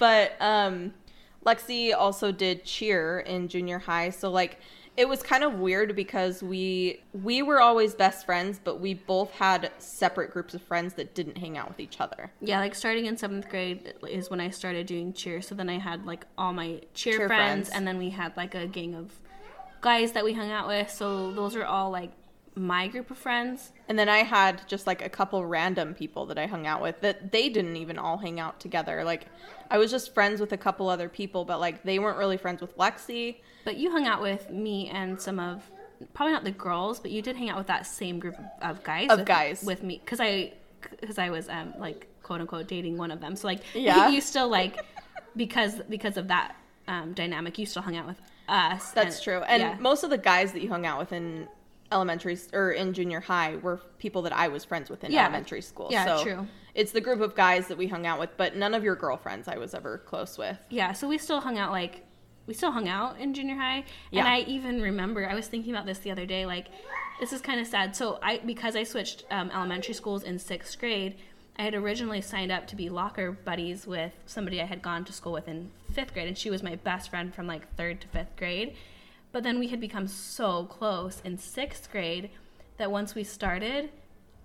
[0.00, 0.92] But um,
[1.46, 4.58] Lexi also did cheer in junior high, so like
[5.00, 9.30] it was kind of weird because we we were always best friends, but we both
[9.32, 12.30] had separate groups of friends that didn't hang out with each other.
[12.42, 15.40] yeah, like starting in seventh grade is when I started doing cheer.
[15.40, 17.70] So then I had like all my cheer, Cheer friends, friends.
[17.70, 19.06] and then we had like a gang of
[19.80, 20.90] guys that we hung out with.
[20.90, 22.12] So those are all like
[22.54, 23.72] my group of friends.
[23.88, 27.00] And then I had just like a couple random people that I hung out with
[27.00, 29.04] that they didn't even all hang out together.
[29.04, 29.26] Like
[29.70, 32.60] I was just friends with a couple other people, but like they weren't really friends
[32.60, 33.36] with Lexi.
[33.64, 35.70] But you hung out with me and some of
[36.14, 39.10] probably not the girls, but you did hang out with that same group of guys.
[39.10, 39.62] Of with, guys.
[39.62, 40.52] with me because I
[41.00, 43.36] because I was um like quote unquote dating one of them.
[43.36, 44.08] So like Yeah.
[44.08, 44.84] you still like
[45.36, 46.56] because because of that
[46.88, 48.90] um, dynamic, you still hung out with us.
[48.90, 49.38] That's and- true.
[49.42, 49.76] And yeah.
[49.78, 51.46] most of the guys that you hung out with in
[51.92, 55.22] elementary or in junior high were people that I was friends with in Yeah.
[55.24, 55.88] elementary school.
[55.90, 56.46] Yeah, so true.
[56.74, 59.48] It's the group of guys that we hung out with, but none of your girlfriends
[59.48, 60.56] I was ever close with.
[60.70, 62.04] Yeah, so we still hung out like
[62.46, 63.84] we still hung out in junior high.
[64.10, 64.20] Yeah.
[64.20, 66.66] And I even remember I was thinking about this the other day, like
[67.20, 67.94] this is kind of sad.
[67.96, 71.16] So I because I switched um, elementary schools in sixth grade,
[71.58, 75.12] I had originally signed up to be locker buddies with somebody I had gone to
[75.12, 78.08] school with in fifth grade, and she was my best friend from like third to
[78.08, 78.74] fifth grade.
[79.32, 82.30] But then we had become so close in sixth grade
[82.78, 83.90] that once we started,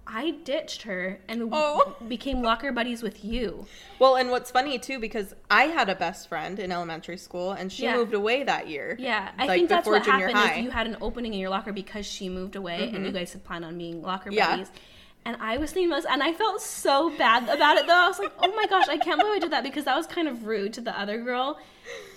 [0.08, 1.96] I ditched her and Oh.
[2.08, 3.66] became locker buddies with you.
[3.98, 7.72] Well, and what's funny too, because I had a best friend in elementary school, and
[7.72, 7.96] she Yeah.
[7.96, 8.96] moved away that year.
[9.00, 10.38] Yeah, I like think that's what junior happened.
[10.38, 10.50] high.
[10.52, 10.60] Mm-hmm.
[10.60, 13.34] Is you had an opening in your locker because she moved away, and you guys
[13.34, 14.52] had planned on being locker Yeah.
[14.52, 14.72] buddies.
[15.28, 17.88] And I was thinking this, and I felt so bad about it.
[17.88, 19.98] Though I was like, "Oh my gosh, I can't believe I did that," because that
[19.98, 21.58] was kind of rude to the other girl.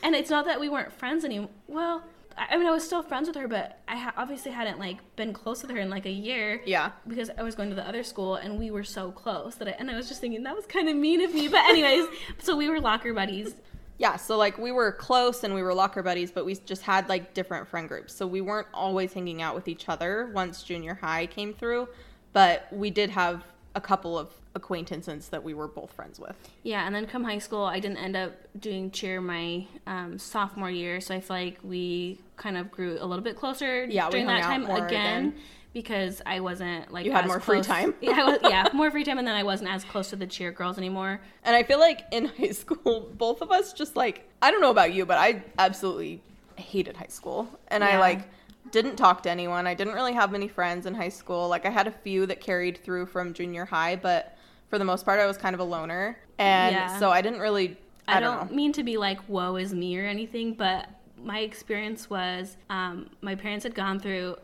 [0.02, 1.48] And it's not that we weren't friends anymore.
[1.68, 2.02] Well,
[2.38, 5.32] I mean, I was still friends with her, but I ha- obviously hadn't like been
[5.32, 6.62] close with her in like a year.
[6.64, 6.92] Yeah.
[7.06, 9.72] Because I was going to the other school, and we were so close that I
[9.72, 11.48] and I was just thinking that was kind of mean of me.
[11.48, 12.06] But anyways,
[12.38, 13.54] so we were locker buddies.
[13.98, 17.08] Yeah, so like we were close and we were locker buddies, but we just had
[17.08, 18.14] like different friend groups.
[18.14, 21.88] So we weren't always hanging out with each other once junior high came through,
[22.32, 23.42] but we did have
[23.78, 26.34] a couple of acquaintances that we were both friends with.
[26.64, 30.68] Yeah, and then come high school, I didn't end up doing cheer my um, sophomore
[30.70, 34.26] year, so I feel like we kind of grew a little bit closer Yeah, during
[34.26, 35.34] that time again, again.
[35.72, 37.94] because I wasn't like You had more free time.
[38.00, 40.26] yeah, I was, yeah, more free time, and then I wasn't as close to the
[40.26, 41.20] cheer girls anymore.
[41.44, 44.72] And I feel like in high school, both of us just like, I don't know
[44.72, 46.20] about you, but I absolutely
[46.56, 47.48] hated high school.
[47.68, 48.22] And I like
[48.70, 49.66] didn't talk to anyone.
[49.66, 51.48] I didn't really have many friends in high school.
[51.48, 54.36] Like I had a few that carried through from junior high, but
[54.68, 56.18] for the most part, I was kind of a loner.
[56.38, 56.98] And Yeah.
[56.98, 57.76] so I didn't really,
[58.06, 60.88] I, I, don't, don't, mean to be like woe is me or anything, but
[61.22, 64.36] my experience was um, my parents had gone through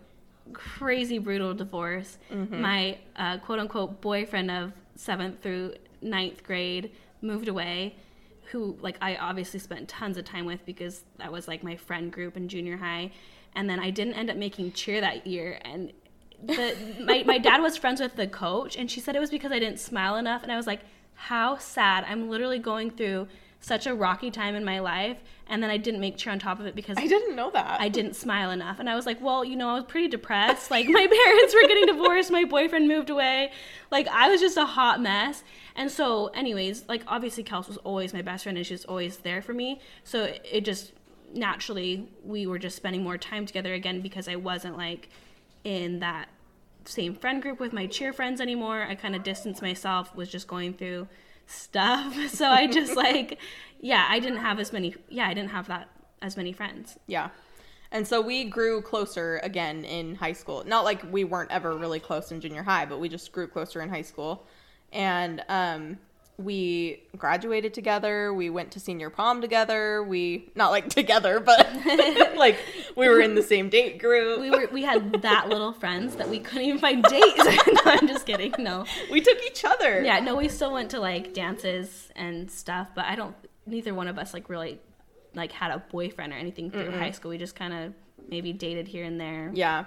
[0.52, 2.18] crazy brutal divorce.
[2.32, 2.60] Mm-hmm.
[2.60, 7.96] My uh, quote unquote boyfriend of seventh through ninth grade moved away,
[8.50, 12.12] who like I obviously spent tons of time with because that was like my friend
[12.12, 13.12] group in junior high,
[13.54, 15.92] and then I didn't end up making cheer that year and.
[16.42, 19.50] The, my, my dad was friends with the coach and she said it was because
[19.50, 20.80] I didn't smile enough and I was like
[21.14, 23.28] how sad I'm literally going through
[23.60, 26.60] such a rocky time in my life and then I didn't make cheer on top
[26.60, 27.80] of it because I didn't know that.
[27.80, 28.78] I didn't smile enough.
[28.78, 30.70] And I was like, well, you know, I was pretty depressed.
[30.70, 33.52] Like, my parents were getting divorced, my boyfriend moved away.
[33.90, 35.44] Like, I was just a hot mess.
[35.76, 39.18] And so, anyways, like, obviously, Kels was always my best friend and she was always
[39.18, 39.80] there for me.
[40.02, 40.92] So, it, it just
[41.34, 45.08] naturally, we were just spending more time together again because I wasn't like
[45.64, 46.28] in that
[46.84, 48.82] same friend group with my cheer friends anymore.
[48.82, 51.08] I kind of distanced myself, was just going through
[51.46, 52.16] stuff.
[52.28, 53.38] So, I just like,
[53.80, 55.88] yeah, I didn't have as many, yeah, I didn't have that
[56.22, 56.98] as many friends.
[57.06, 57.30] Yeah.
[57.92, 60.64] And so we grew closer again in high school.
[60.66, 63.80] Not like we weren't ever really close in junior high, but we just grew closer
[63.82, 64.46] in high school.
[64.92, 65.98] And um,
[66.36, 68.34] we graduated together.
[68.34, 70.02] We went to senior prom together.
[70.02, 71.68] We, not like together, but
[72.36, 72.58] like
[72.96, 74.40] we were in the same date group.
[74.40, 77.44] we were we had that little friends that we couldn't even find dates.
[77.44, 78.54] no, I'm just kidding.
[78.58, 78.84] No.
[79.10, 80.02] We took each other.
[80.02, 83.34] Yeah, no, we still went to like dances and stuff, but I don't
[83.66, 84.80] neither one of us like really
[85.34, 87.30] like had a boyfriend or anything through high school.
[87.30, 87.94] We just kind of
[88.28, 89.50] maybe dated here and there.
[89.54, 89.84] Yeah.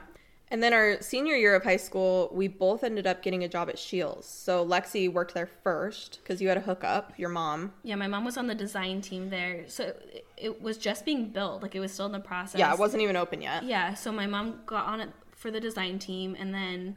[0.50, 3.68] And then our senior year of high school, we both ended up getting a job
[3.68, 4.28] at Shields.
[4.28, 7.74] So Lexi worked there first because you had a hookup, your mom.
[7.84, 9.66] Yeah, my mom was on the design team there.
[9.68, 11.62] So it, it was just being built.
[11.62, 12.60] Like it was still in the process.
[12.60, 13.64] Yeah, it wasn't even open yet.
[13.64, 16.96] Yeah, so my mom got on it for the design team, and then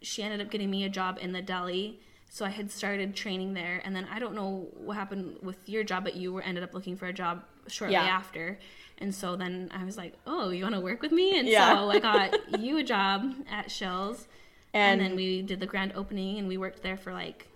[0.00, 2.00] she ended up getting me a job in the deli.
[2.30, 5.84] So I had started training there, and then I don't know what happened with your
[5.84, 8.04] job, but you were ended up looking for a job shortly Yeah.
[8.04, 8.58] after.
[8.98, 11.74] And so then I was like, "Oh, you want to work with me?" And Yeah.
[11.76, 14.26] so I got you a job at Shields,
[14.72, 17.48] and, And, then we did the grand opening, and we worked there for like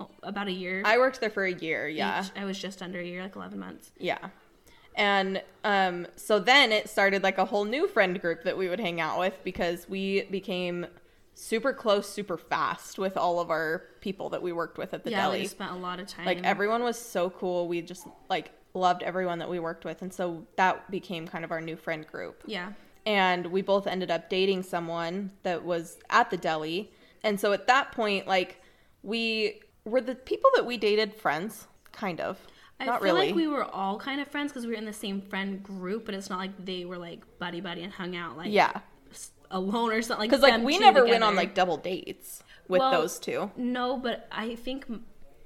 [0.00, 0.82] oh, about a year.
[0.84, 1.88] I worked there for a year.
[1.88, 2.24] Yeah.
[2.24, 2.30] each.
[2.36, 3.90] I was just under a year, like eleven months.
[3.98, 4.18] Yeah.
[4.96, 8.78] And um, so then it started like a whole new friend group that we would
[8.78, 10.86] hang out with because we became
[11.34, 15.10] super close super fast with all of our people that we worked with at the
[15.10, 15.40] yeah, deli.
[15.40, 16.24] we spent a lot of time.
[16.24, 17.66] Like everyone was so cool.
[17.66, 20.02] We just like loved everyone that we worked with.
[20.02, 22.42] And so that became kind of our new friend group.
[22.46, 22.72] yeah.
[23.06, 26.90] And we both ended up dating someone that was at the deli.
[27.22, 28.62] And so at that point, like
[29.02, 32.38] we were the people that we dated friends, kind of.
[32.80, 33.26] I Not feel really.
[33.26, 36.06] like we were all kind of friends because we were in the same friend group,
[36.06, 38.72] but it's not like they were like buddy buddy and hung out like yeah.
[39.50, 40.26] alone or something.
[40.28, 43.50] Because like them we never went on like double dates with Well, those two.
[43.56, 44.86] no, but I think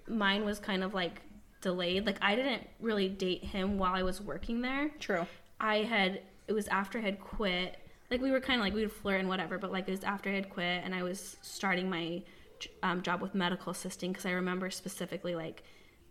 [0.06, 1.22] mine was kind of like
[1.60, 2.06] delayed.
[2.06, 4.90] Like I didn't really date him while I was working there.
[5.00, 5.26] True.
[5.60, 7.76] I had it was after I had quit.
[8.10, 10.04] Like we were kind of like we would flirt and whatever, but like it was
[10.04, 12.22] after I had quit and I was starting my
[12.82, 15.62] um, job with medical assisting because I remember specifically like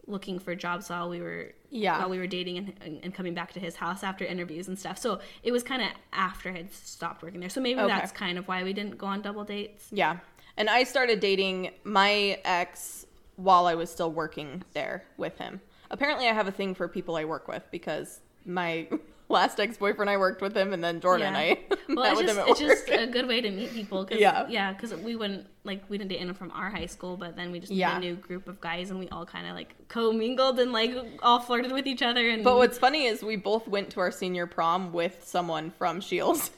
[0.06, 2.00] looking for jobs while we were Yeah.
[2.00, 4.98] while we were dating and, and coming back to his house after interviews and stuff.
[4.98, 7.50] So it was kind of after I had stopped working there.
[7.50, 7.88] So maybe Okay.
[7.90, 9.88] that's kind of why we didn't go on double dates.
[9.92, 10.20] Yeah.
[10.56, 13.06] And I started dating my ex
[13.38, 15.62] while I was still working there with him.
[15.90, 18.88] Apparently, I have a thing for people I work with because my
[19.30, 21.40] last ex boyfriend, I worked with him, and then Jordan, Yeah.
[21.40, 22.70] I Well, met it's with just, him at it's work.
[22.88, 24.04] just a good way to meet people.
[24.06, 24.46] Cause, Yeah.
[24.50, 27.52] yeah, because we wouldn't like we didn't date anyone from our high school, but then
[27.52, 27.90] we just Yeah.
[27.94, 30.94] met a new group of guys, and we all kind of like co-mingled and like
[31.22, 32.28] all flirted with each other.
[32.30, 36.02] And But what's funny is we both went to our senior prom with someone from
[36.02, 36.52] Shields.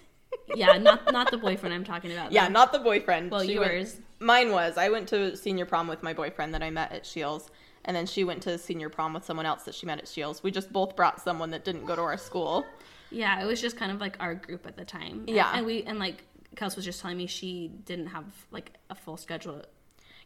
[0.56, 2.32] yeah, not not the boyfriend I'm talking about.
[2.38, 3.30] yeah, not the boyfriend.
[3.32, 3.98] Well, She went- yours.
[4.20, 4.78] Mine was.
[4.78, 7.50] I went to senior prom with my boyfriend that I met at Shields,
[7.86, 10.44] and then she went to senior prom with someone else that she met at Shields.
[10.44, 12.66] We just both brought someone that didn't go to our school.
[13.12, 15.24] Yeah, it was just kind of like our group at the time.
[15.28, 15.52] Yeah.
[15.56, 16.24] and, we and like
[16.56, 19.64] Kels was just telling me she didn't have like a full schedule.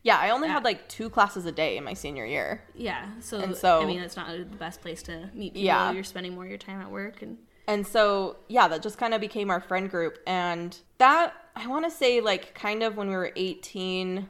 [0.01, 2.61] Yeah, I only had like two classes a day in my senior year.
[2.75, 5.61] Yeah, so, And so- I mean, it's not the best place to meet people.
[5.65, 5.91] Yeah.
[5.93, 9.13] You're spending more of your time at work, and And so, yeah, that just kind
[9.13, 10.17] of became our friend group.
[10.27, 14.27] And that, I want to say, like, kind of when we were 18,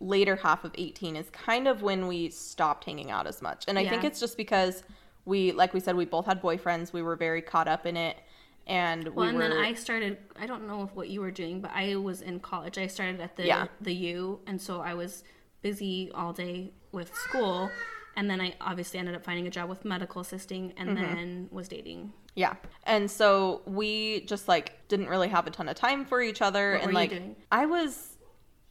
[0.00, 3.64] later half of 18, is kind of when we stopped hanging out as much.
[3.68, 4.82] And I think it's just because
[5.24, 6.92] we, like we said, we both had boyfriends.
[6.92, 8.18] We were very caught up in it.
[8.66, 9.48] And well, we and were.
[9.48, 10.16] then I started.
[10.40, 12.78] I don't know if what you were doing, but I was in college.
[12.78, 13.66] I started at the Yeah.
[13.82, 15.22] the U, and so I was
[15.60, 17.70] busy all day with school,
[18.16, 21.02] and then I obviously ended up finding a job with medical assisting, and Mm-hmm.
[21.02, 22.14] then was dating.
[22.34, 22.54] Yeah.
[22.84, 26.72] And so we just like didn't really have a ton of time for each other.
[26.74, 27.12] What and like?
[27.52, 28.16] I was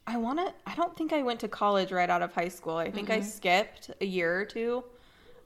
[0.06, 2.76] I wanna I don't think I went to college right out of high school.
[2.76, 3.28] I think I Mm-hmm.
[3.28, 4.84] skipped a year or two.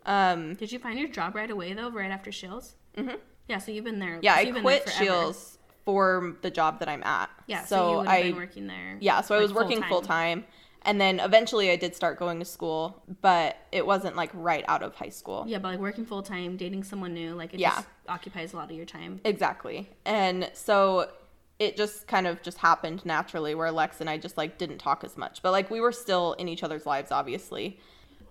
[0.06, 2.74] Um Did you find your job right away though, right after Shields?
[2.96, 3.16] Mm-hmm.
[3.48, 4.18] Yeah, so you've been there.
[4.20, 4.88] yeah, I you've quit.
[4.88, 7.30] Shields for the job that I'm at.
[7.46, 8.98] Yeah, so, So, I been working there.
[9.00, 10.44] Yeah, so I was working full time.
[10.88, 14.82] And then eventually I did start going to school, but it wasn't like right out
[14.82, 15.44] of high school.
[15.46, 17.74] Yeah, but like working full time, dating someone new, like it Yeah.
[17.74, 19.20] just occupies a lot of your time.
[19.22, 19.90] Exactly.
[20.06, 21.10] And so
[21.58, 25.04] it just kind of just happened naturally where Lex and I just like didn't talk
[25.04, 25.42] as much.
[25.42, 27.78] But like we were still in each other's lives obviously.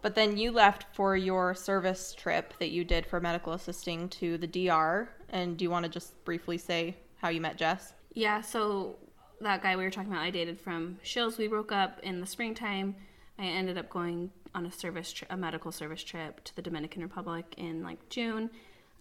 [0.02, 4.40] But then you left for your service trip that you did for medical assisting to
[4.40, 5.10] the DR.
[5.30, 7.94] And do you want to just briefly say how you met Jess?
[8.14, 8.96] Yeah, so
[9.42, 11.38] that guy we were talking about, I dated from Shields.
[11.38, 12.96] We broke up in the springtime.
[13.40, 17.04] I ended up going on a service, tri- a medical service trip to the Dominican
[17.04, 18.50] Republic in like June.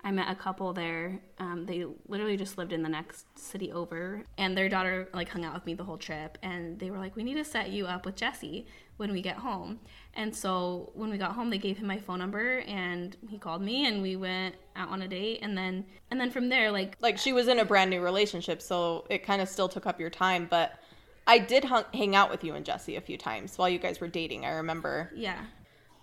[0.06, 1.20] I met a couple there.
[1.40, 5.44] Um, they literally just lived in the next city over, and their daughter like hung
[5.44, 6.38] out with me the whole trip.
[6.44, 8.66] And they were like, "We need to set you up with Jesse
[8.98, 9.80] when we get home."
[10.14, 13.62] And so when we got home, they gave him my phone number, and he called
[13.62, 15.40] me, and we went out on a date.
[15.42, 18.62] And then and then from there, like Like she was in a brand new relationship,
[18.62, 20.46] so it kind of still took up your time.
[20.48, 20.78] But
[21.26, 24.00] I did hung- hang out with you and Jesse a few times while you guys
[24.00, 24.46] were dating.
[24.46, 25.10] I remember.
[25.16, 25.46] yeah,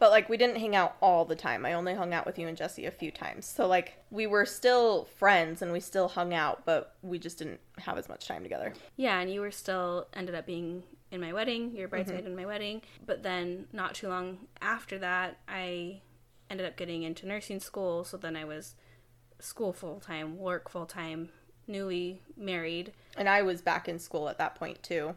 [0.03, 1.65] But like we didn't hang out all the time.
[1.65, 3.45] I only hung out with you and Jesse a few times.
[3.45, 7.61] So like we were still friends and we still hung out, but we just didn't
[7.77, 8.73] have as much time together.
[8.97, 12.27] Yeah, and you were still ended up being in my wedding, your bridesmaid mm-hmm.
[12.27, 12.81] in my wedding.
[13.05, 16.01] But then not too long after that, I
[16.49, 18.03] ended up getting into nursing school.
[18.03, 18.75] So then I was
[19.39, 21.29] school full time, work full time,
[21.65, 22.91] newly married.
[23.15, 25.15] And I was back in school at that point too.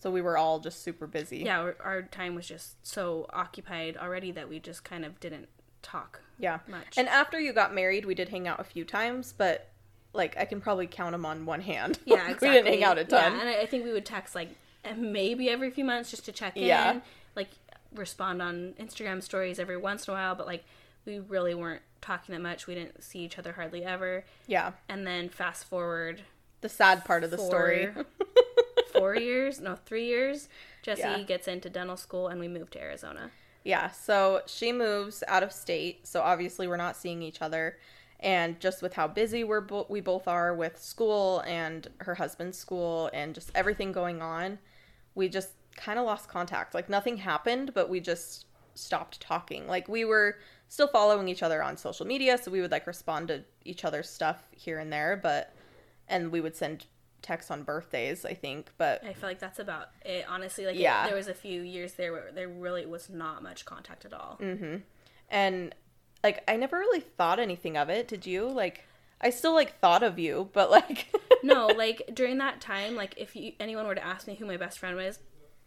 [0.00, 1.38] So we were all just super busy.
[1.38, 5.48] Yeah, our, our time was just so occupied already that we just kind of didn't
[5.82, 6.20] talk.
[6.38, 6.58] Yeah.
[6.68, 6.98] Much.
[6.98, 9.70] And after you got married, we did hang out a few times, but
[10.12, 11.98] like I can probably count them on one hand.
[12.04, 12.48] Yeah, exactly.
[12.50, 13.32] we didn't hang out a ton.
[13.32, 14.50] Yeah, and I, I think we would text like
[14.84, 16.64] eh, maybe every few months just to check in.
[16.64, 17.00] Yeah.
[17.34, 17.48] Like
[17.94, 20.64] respond on Instagram stories every once in a while, but like
[21.06, 22.66] we really weren't talking that much.
[22.66, 24.24] We didn't see each other hardly ever.
[24.46, 24.72] yeah.
[24.88, 26.22] And then fast forward
[26.60, 27.88] The sad part of the story.
[28.94, 30.48] four, years, no, three years.
[30.82, 31.22] Jesse Yeah.
[31.22, 33.30] gets into dental school and we move to Arizona.
[33.64, 37.78] Yeah, so she moves out of state, so obviously we're not seeing each other.
[38.20, 42.58] And just with how busy we're bo- we both are with school and her husband's
[42.58, 44.58] school and just everything going on,
[45.14, 46.74] we just kind of lost contact.
[46.74, 49.66] Like nothing happened, but we just stopped talking.
[49.66, 50.36] Like we were
[50.68, 54.08] still following each other on social media, so we would like respond to each other's
[54.08, 55.52] stuff here and there, but
[56.08, 56.86] and we would send
[57.24, 60.24] texts on birthdays, I think, but I feel like that's about it.
[60.28, 61.06] Honestly, like Yeah.
[61.08, 64.38] there was a few years there where there really was not much contact at all.
[64.40, 64.76] Mm-hmm.
[65.30, 65.74] and
[66.22, 68.06] like I never really thought anything of it.
[68.08, 68.46] Did you?
[68.48, 68.84] Like
[69.20, 73.34] I still like thought of you, but like no, like during that time, like if
[73.34, 75.18] you, anyone were to ask me who my best friend was,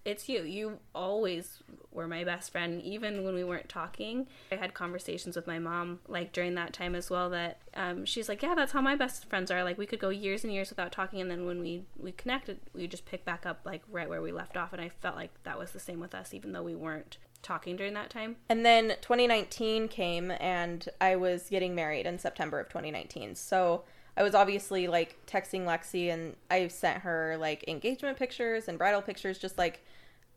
[0.08, 0.44] it's you.
[0.44, 4.28] You always were my best friend, even when we weren't talking.
[4.54, 8.30] I had conversations with my mom, like during that time as well, that um, she's
[8.30, 9.66] like, yeah, that's how my best friends are.
[9.66, 12.60] Like we could go years and years without talking, and then when we we connected,
[12.74, 14.72] we just pick back up like right where we left off.
[14.72, 17.76] And I felt like that was the same with us, even though we weren't talking
[17.76, 18.38] during that time.
[18.48, 23.36] And then 2019 came, and I was getting married in September of 2019.
[23.36, 23.84] So
[24.16, 29.02] I was obviously like texting Lexi, and I sent her like engagement pictures and bridal
[29.02, 29.84] pictures, just like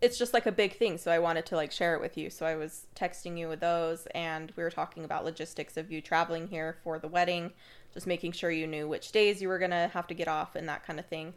[0.03, 0.97] it's just like a big thing.
[0.99, 2.31] So I wanted to like share it with you.
[2.31, 6.01] So I was texting you with those, and we were talking about logistics of you
[6.01, 7.53] traveling here for the wedding,
[7.93, 10.69] just making sure you knew which days you were gonna have to get off and
[10.69, 11.35] that kind of thing.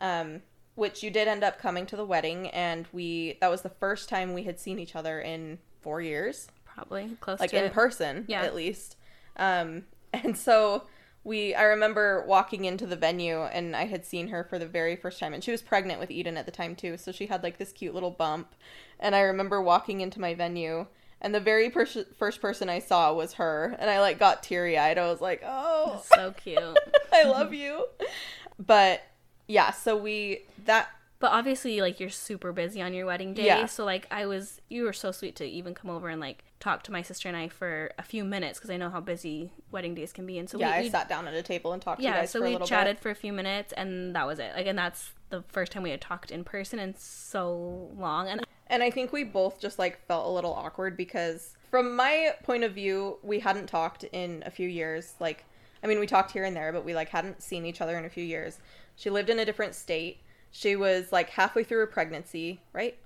[0.00, 0.42] Um,
[0.74, 4.08] which you did end up coming to the wedding, and we that was the first
[4.08, 7.72] time we had seen each other in four years, Probably close like to in it.
[7.72, 8.42] person, Yeah.
[8.42, 8.96] at least.
[9.36, 10.84] Um, and so
[11.24, 14.96] we, I remember walking into the venue, and I had seen her for the very
[14.96, 17.42] first time, and she was pregnant with Eden at the time too, so she had
[17.42, 18.54] like this cute little bump,
[18.98, 20.86] and I remember walking into my venue.
[21.24, 24.76] And the very pers- first person I saw was her, and I like got teary
[24.76, 24.98] eyed.
[24.98, 26.76] I was like, "Oh, so cute.
[27.12, 27.86] I love you."
[28.58, 29.02] But
[29.46, 30.88] yeah, so we that
[31.22, 33.46] But obviously, like you're super busy on your wedding day.
[33.46, 33.66] Yeah.
[33.66, 36.82] So like I was, you were so sweet to even come over and like talk
[36.82, 39.94] to my sister and I for a few minutes because I know how busy wedding
[39.94, 40.36] days can be.
[40.38, 42.22] And so yeah, we, I sat down at a table and talked to you yeah,
[42.22, 43.02] guys so for a we little chatted bit.
[43.04, 44.50] for a few minutes and that was it.
[44.56, 48.26] Like, and that's the first time we had talked in person in so long.
[48.26, 52.34] And And I think we both just like felt a little awkward because from my
[52.42, 55.14] point of view, we hadn't talked in a few years.
[55.20, 55.44] Like
[55.84, 58.04] I mean, we talked here and there, but we like hadn't seen each other in
[58.04, 58.58] a few years.
[58.96, 60.18] She lived in a different state.
[60.52, 62.96] She was like halfway through her pregnancy, right?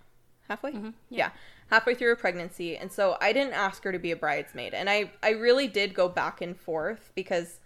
[0.49, 0.73] Halfway?
[0.73, 0.91] Mm-hmm.
[1.09, 1.31] yeah.
[1.71, 2.77] Halfway through her pregnancy.
[2.77, 4.75] And so I didn't ask her to be a bridesmaid.
[4.75, 7.61] And I I really did go back and forth because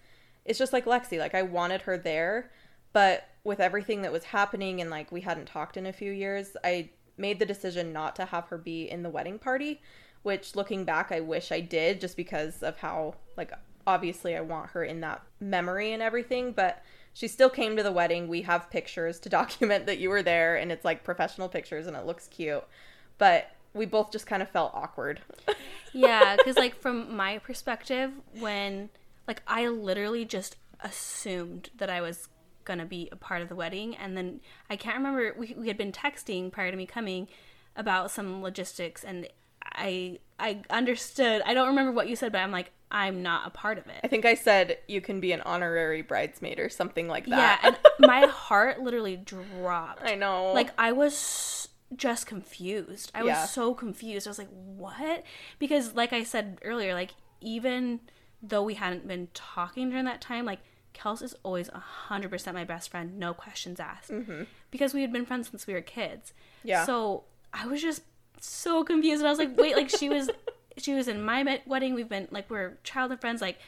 [0.45, 2.51] it's just like Lexi, like I wanted her there,
[2.93, 6.57] but with everything that was happening and like we hadn't talked in a few years,
[6.63, 9.81] I made the decision not to have her be in the wedding party,
[10.23, 13.53] which looking back I wish I did just because of how like
[13.87, 17.93] obviously I want her in that memory and everything, but she still came to the
[17.93, 18.29] wedding.
[18.29, 21.97] We have pictures to document that you were there and it's like professional pictures and
[21.97, 22.65] it looks cute.
[23.19, 25.21] But we both just kind of felt awkward.
[25.93, 28.91] yeah, because like from my perspective, when
[29.29, 32.29] like I literally just assumed that I was
[32.65, 35.77] gonna be a part of the wedding, and then I can't remember we we had
[35.77, 37.29] been texting prior to me coming
[37.77, 39.29] about some logistics, and
[39.63, 41.43] I I understood.
[41.47, 44.01] I don't remember what you said, but I'm like I'm not a part of it.
[44.03, 47.61] I think I said you can be an honorary bridesmaid or something like that.
[47.63, 50.03] Yeah, and my heart literally dropped.
[50.05, 50.53] I know.
[50.53, 53.11] Like I was just confused.
[53.15, 53.45] I was Yeah.
[53.47, 54.27] so confused.
[54.27, 55.25] I was like, "What?"
[55.59, 58.01] Because like I said earlier, like even
[58.43, 60.61] though we hadn't been talking during that time, like
[60.95, 61.69] Kels is always
[62.09, 64.11] 100% my best friend, no questions asked.
[64.71, 66.33] Because we had been friends since we were kids.
[66.61, 66.69] Mm-hmm.
[66.69, 66.85] Yeah.
[66.87, 68.03] So, I was just
[68.41, 70.29] so confused and I was like, "Wait, like she was
[70.77, 71.95] she was in my wedding.
[71.95, 73.59] We've been like we're childhood friends like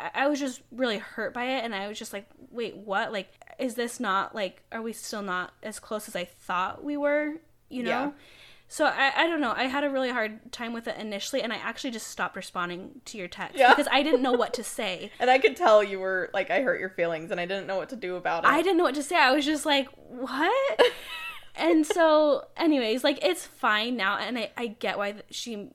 [0.00, 3.12] I- I was just really hurt by it, and I was just like, "Wait, what?
[3.12, 4.62] Like, is this not like?
[4.70, 7.34] Are we still not as close as I thought we were?
[7.68, 8.10] You know?" Yeah.
[8.70, 9.54] So I, I don't know.
[9.56, 13.00] I had a really hard time with it initially, and I actually just stopped responding
[13.06, 13.70] to your text Yeah.
[13.70, 15.10] because I didn't know what to say.
[15.20, 17.76] and I could tell you were like I hurt your feelings and I didn't know
[17.78, 18.48] what to do about it.
[18.50, 19.16] I didn't know what to say.
[19.16, 20.80] I was just like, "What?"
[21.56, 25.70] and so, anyways, like it's fine now, and I, I get why she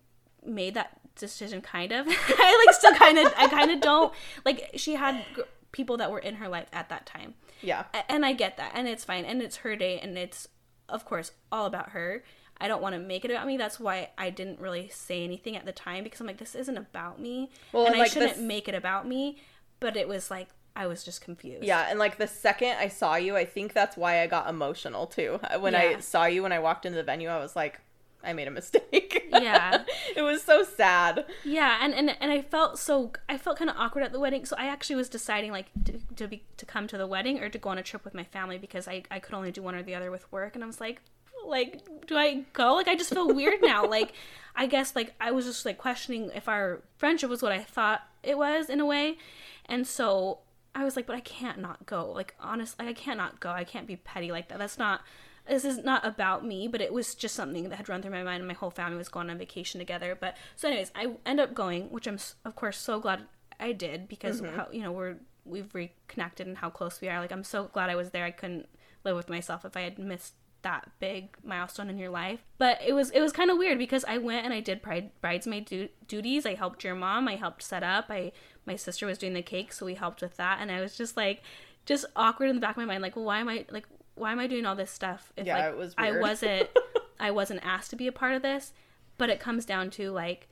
[0.46, 1.62] made that decision.
[1.62, 4.14] Kind of, I like still kind of, I kind of don't
[4.46, 4.72] like.
[4.76, 7.86] She had g- people that were in her life at that time, yeah.
[7.94, 10.48] A- and I get that, and it's fine, and it's her day, and it's
[10.90, 12.24] of course all about her.
[12.62, 13.58] I don't want to make it about me.
[13.58, 16.78] That's why I didn't really say anything at the time because I'm like, this isn't
[16.78, 19.38] about me, Well, and and, I shouldn't this- make it about me.
[19.80, 21.66] But it was like I was just confused.
[21.66, 25.08] Yeah, and like the second I saw you, I think that's why I got emotional
[25.08, 25.40] too.
[25.60, 27.82] When I saw you when I walked into the venue, I was like,
[28.24, 29.20] I made a mistake.
[29.34, 29.84] Yeah.
[30.16, 31.26] it was so sad.
[31.44, 34.46] Yeah, and, and and I felt so I felt kind of awkward at the wedding,
[34.46, 37.50] so I actually was deciding like to to, be, to come to the wedding or
[37.50, 39.74] to go on a trip with my family because I I could only do one
[39.74, 41.02] or the other with work, and I was like,
[41.46, 42.76] like do I go?
[42.76, 43.86] Like I just feel weird now.
[43.90, 44.14] Like
[44.56, 48.02] I guess like I was just like questioning if our friendship was what I thought
[48.22, 49.18] it was in a way,
[49.66, 50.40] and so
[50.76, 52.12] I was like, but I can't not go.
[52.12, 53.50] Like honestly, I can't not go.
[53.50, 54.60] I can't be petty like that.
[54.60, 55.02] That's not
[55.48, 58.24] this is not about me, but it was just something that had run through my
[58.24, 60.18] mind, and my whole family was going on vacation together.
[60.20, 63.24] But so, anyways, I end up going, which I'm of course so glad
[63.60, 64.56] I did because mm-hmm.
[64.56, 67.20] how you know we're we've reconnected and how close we are.
[67.20, 68.26] Like I'm so glad I was there.
[68.26, 68.68] I couldn't
[69.04, 72.40] live with myself if I had missed that big milestone in your life.
[72.58, 75.12] But it was it was kind of weird because I went and I did bride,
[75.22, 76.46] bridesmaid du- duties.
[76.46, 77.28] I helped your mom.
[77.28, 78.06] I helped set up.
[78.10, 78.32] I
[78.66, 80.60] my sister was doing the cake, so we helped with that.
[80.62, 81.42] And I was just like,
[81.86, 84.32] just awkward in the back of my mind, like, well, why am I like why
[84.32, 86.70] am I doing all this stuff if Yeah, like it was I wasn't
[87.20, 88.74] I wasn't asked to be a part of this?
[89.18, 90.48] But it comes down to like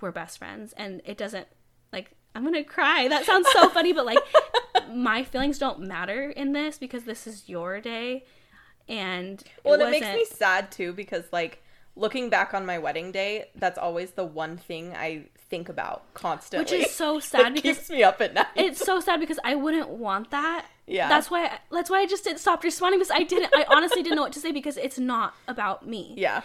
[0.00, 1.46] we're best friends and it doesn't
[1.92, 3.08] like I'm gonna cry.
[3.08, 4.18] That sounds so funny, but like
[4.92, 8.24] my feelings don't matter in this because this is your day
[8.88, 11.62] and Well, and it makes me sad too because like
[11.96, 16.78] looking back on my wedding day, that's always the one thing I think about constantly.
[16.78, 18.46] which is so sad it keeps me up at night.
[18.56, 20.66] it's so sad because I wouldn't want that.
[20.86, 21.08] Yeah.
[21.08, 24.02] That's why I, that's why I just didn't stop responding because I didn't I honestly
[24.02, 26.14] didn't know what to say because it's not about me.
[26.18, 26.42] yeah.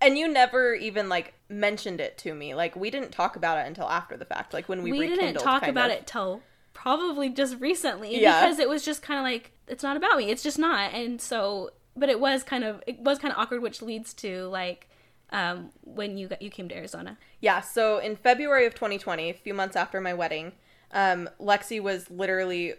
[0.00, 2.54] And you never even like mentioned it to me.
[2.54, 4.52] Like we didn't talk about it until after the fact.
[4.52, 5.96] Like when we, We, didn't talk about of.
[5.98, 6.42] it till
[6.74, 8.40] probably just recently Yeah.
[8.40, 10.30] because it was just kind of like it's not about me.
[10.30, 10.92] It's just not.
[10.92, 14.46] And so but it was kind of it was kind of awkward which leads to
[14.48, 14.88] like
[15.34, 17.18] um when you got you came to Arizona.
[17.40, 20.52] Yeah, so in February of 2020, a few months after my wedding,
[20.92, 22.74] um, Lexi was literally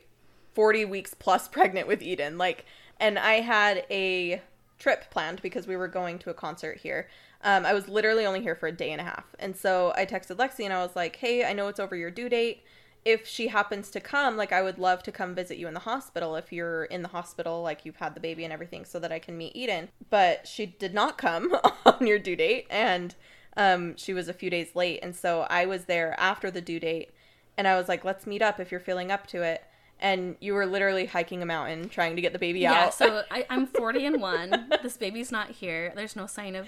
[0.53, 2.39] 40 weeks plus pregnant with Eden.
[2.39, 2.65] Like,
[2.99, 4.41] and I had a
[4.79, 7.07] trip planned because we were going to a concert here.
[7.43, 9.25] Um, I was literally only here for a day and a half.
[9.37, 12.09] And so I texted Lexi and I was like, hey, I know it's over your
[12.09, 12.63] due date.
[13.05, 15.79] If she happens to come, like, I would love to come visit you in the
[15.81, 19.11] hospital if you're in the hospital, like, you've had the baby and everything, so that
[19.11, 19.89] I can meet Eden.
[20.09, 22.65] But she did not come on your due date.
[22.69, 23.13] And
[23.55, 24.99] um, she was a few days late.
[25.03, 27.11] And so I was there after the due date.
[27.57, 29.63] And I was like, let's meet up if you're feeling up to it.
[29.99, 32.93] And you were literally hiking a mountain trying to get the baby Yeah, out.
[32.95, 34.73] so I, I'm 40 and 1.
[34.83, 35.93] This baby's not here.
[35.95, 36.67] There's no sign of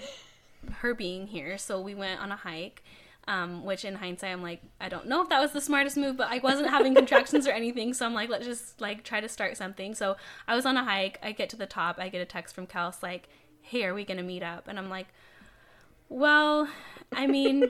[0.76, 1.58] her being here.
[1.58, 2.82] So we went on a hike,
[3.28, 6.16] um, which in hindsight, I'm like, I don't know if that was the smartest move,
[6.16, 7.92] but I wasn't having contractions or anything.
[7.92, 9.94] So I'm like, let's just like try to start something.
[9.94, 10.16] So
[10.48, 11.18] I was on a hike.
[11.22, 11.98] I get to the top.
[11.98, 13.28] I get a text from Kels like,
[13.60, 14.66] hey, are we going to meet up?
[14.66, 15.08] And I'm like,
[16.08, 16.70] well,
[17.12, 17.68] I mean,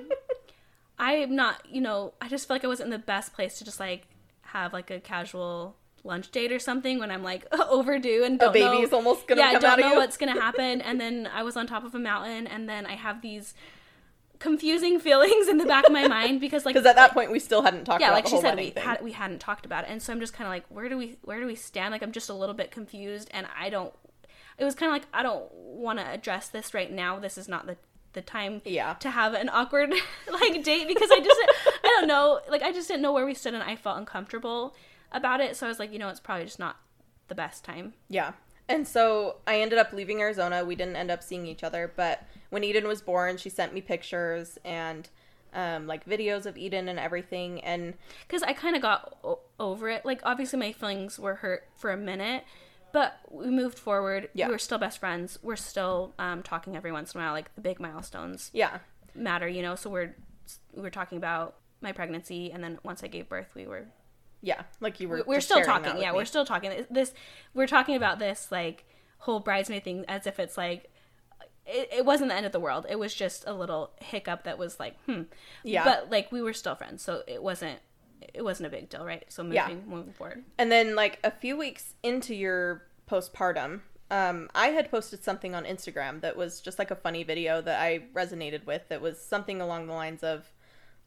[0.99, 3.65] I'm not, you know, I just feel like I wasn't in the best place to
[3.65, 4.07] just like
[4.43, 8.53] have like a casual lunch date or something when I'm like overdue and a don't
[8.53, 8.83] baby know.
[8.83, 10.81] is almost gonna yeah, I don't know what's gonna happen.
[10.83, 13.55] And then I was on top of a mountain, and then I have these
[14.39, 17.39] confusing feelings in the back of my mind because like Because at that point, we
[17.39, 19.91] still hadn't talked yeah, about like she said, we had we hadn't talked about it,
[19.91, 21.93] and so I'm just kind of like, where do we where do we stand?
[21.93, 23.93] Like I'm just a little bit confused, and I don't.
[24.59, 27.19] It was kind of like I don't want to address this right now.
[27.19, 27.77] This is not the
[28.15, 28.95] the time Yeah.
[28.95, 29.91] to have an awkward
[30.33, 31.39] like date because I just
[31.85, 34.75] I don't know like I just didn't know where we stood and I felt uncomfortable
[35.13, 35.57] about it.
[35.57, 36.77] So I was like, you know, it's probably just not
[37.29, 37.93] the best time.
[38.09, 38.33] Yeah.
[38.69, 40.65] And so I ended up leaving Arizona.
[40.65, 43.81] We didn't end up seeing each other, but when Eden was born, she sent me
[43.81, 45.09] pictures and
[45.55, 47.61] um, like videos of Eden and everything.
[47.63, 47.95] And
[48.27, 50.05] because I kind of got o- over it.
[50.05, 52.45] Like, obviously, my feelings were hurt for a minute,
[52.93, 54.29] but we moved forward.
[54.35, 54.47] Yeah.
[54.47, 55.39] We were still best friends.
[55.43, 57.33] We're still um, talking every once in a while.
[57.33, 58.79] Like, the big milestones yeah,
[59.15, 59.75] matter, you know?
[59.75, 60.15] So, we're,
[60.75, 63.87] we were talking about my pregnancy, and then once I gave birth, we were.
[64.41, 65.23] Yeah, like you were.
[65.27, 65.99] We're still talking.
[66.01, 66.87] Yeah, we're still talking.
[66.91, 67.13] This,
[67.55, 68.85] we're talking about this, like,
[69.19, 70.91] whole bridesmaid thing as if it's like,
[71.67, 72.87] it, it wasn't the end of the world.
[72.89, 75.23] It was just a little hiccup that was like, hmm.
[75.65, 75.85] Yeah.
[75.85, 77.79] But like we were still friends, so it wasn't
[78.35, 79.25] it wasn't a big deal, right?
[79.29, 79.75] So moving Yeah.
[79.87, 80.45] moving forward.
[80.57, 83.81] And then, like a few weeks into your postpartum,
[84.11, 87.81] um, I had posted something on Instagram that was just like a funny video that
[87.81, 88.89] I resonated with.
[88.89, 90.51] That was something along the lines of,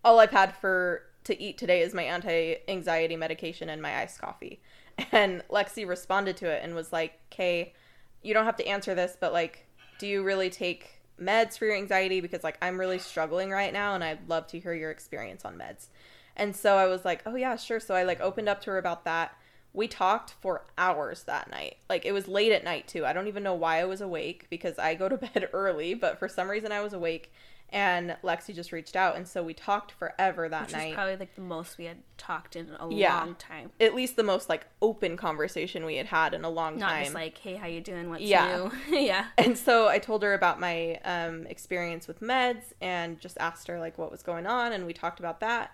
[0.05, 4.61] "All I've had for to eat today is my anti-anxiety medication and my iced coffee."
[5.11, 7.73] And Lexi responded to it and was like, "Kay,
[8.21, 9.65] you don't have to answer this, but like,
[9.99, 12.21] do you really take meds for your anxiety?
[12.21, 15.57] Because like, I'm really struggling right now, and I'd love to hear your experience on
[15.57, 15.87] meds."
[16.35, 17.79] And so I was like, oh yeah, sure.
[17.79, 19.35] So I like opened up to her about that.
[19.73, 21.77] We talked for hours that night.
[21.89, 23.05] Like it was late at night too.
[23.05, 26.19] I don't even know why I was awake because I go to bed early, but
[26.19, 27.31] for some reason I was awake
[27.71, 30.93] and Lexi just reached out and so we talked forever that Which night.
[30.93, 33.17] probably like the most we had talked in a Yeah.
[33.19, 33.71] long time.
[33.79, 37.03] At least the most like open conversation we had had in a long Not time.
[37.03, 38.09] just like, hey, how you doing?
[38.09, 38.69] What's Yeah.
[38.89, 38.97] new?
[38.99, 39.27] yeah.
[39.37, 43.79] and so I told her about my um, experience with meds and just asked her
[43.79, 45.71] like what was going on, and we talked about that.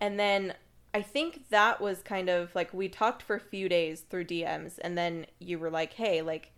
[0.00, 0.54] And then
[0.94, 4.78] I think that was kind of like we talked for a few days through DMs,
[4.82, 6.52] and then you were like, "Hey, like,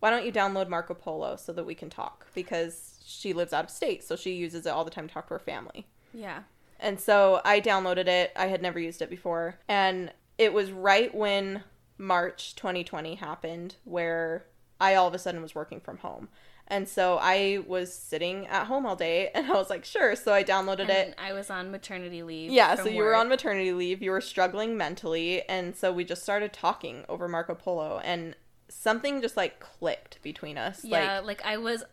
[0.00, 3.64] why don't you download Marco Polo so that we can talk?" Because she lives out
[3.64, 5.86] of state, so she uses it all the time to talk to her family.
[6.12, 6.42] Yeah.
[6.80, 8.32] And so I downloaded it.
[8.36, 9.58] I had never used it before.
[9.68, 11.62] And it was right when
[11.96, 14.46] March 2020 happened where
[14.80, 16.28] I all of a sudden was working from home.
[16.66, 20.16] And so I was sitting at home all day and I was like, sure.
[20.16, 21.06] So I downloaded it.
[21.06, 22.50] And I was on maternity leave.
[22.50, 26.22] Yeah, so you were on maternity leave, you were struggling mentally, and so we just
[26.22, 28.34] started talking over Marco Polo and
[28.68, 30.84] something just like clicked between us.
[30.84, 31.84] Yeah, Like like, I was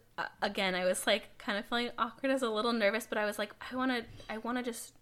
[0.41, 0.76] again.
[0.76, 3.53] I was like kind of feeling awkward, as a little nervous, but I was like,
[3.72, 4.93] I want to, I want to just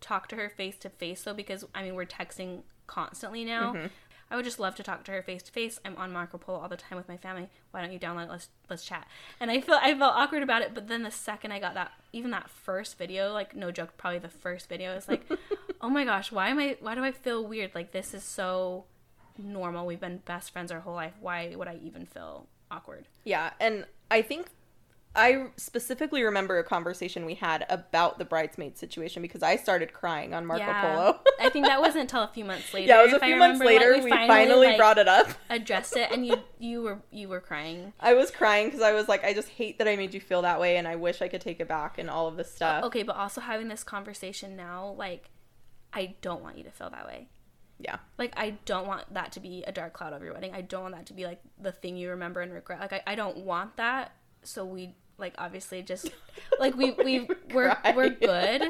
[0.00, 3.72] talk to her face to face, though, because I mean we're texting constantly now.
[3.72, 3.86] Mm-hmm.
[4.32, 5.78] I would just love to talk to her face to face.
[5.84, 7.50] I'm on Marco Polo all the time with my family.
[7.70, 8.24] Why don't you download?
[8.24, 8.30] It?
[8.30, 9.06] Let's let's chat.
[9.38, 11.92] And I feel I felt awkward about it, but then the second I got that,
[12.14, 15.26] even that first video, like no joke, probably the first video, is like,
[15.82, 16.78] oh my gosh, why am I?
[16.80, 17.74] Why do I feel weird?
[17.74, 18.86] Like this is so
[19.36, 19.84] normal.
[19.84, 21.12] We've been best friends our whole life.
[21.20, 23.08] Why would I even feel awkward?
[23.24, 24.46] Yeah, and I think
[25.14, 30.32] I specifically remember a conversation we had about the bridesmaid situation because I started crying
[30.32, 31.20] on Marco Polo.
[31.38, 32.88] I think that wasn't until a few months later.
[32.88, 35.28] yeah, it was a few months remember, like, later we finally, like, brought it up.
[35.50, 37.92] addressed it, and you you were you were crying.
[38.00, 40.42] I was crying because I was like, I just hate that I made you feel
[40.42, 42.84] that way, and I wish I could take it back and all of this stuff.
[42.84, 45.28] Okay, but also having this conversation now, like,
[45.92, 47.28] I don't want you to feel that way.
[47.78, 50.54] Yeah, Like, I don't want that to be a dark cloud over your wedding.
[50.54, 52.78] I don't want that to be like the thing you remember and regret.
[52.78, 54.12] Like, I, I don't want that.
[54.44, 56.10] So we like obviously just
[56.60, 57.94] like we we we're Cry.
[57.96, 58.62] we're good,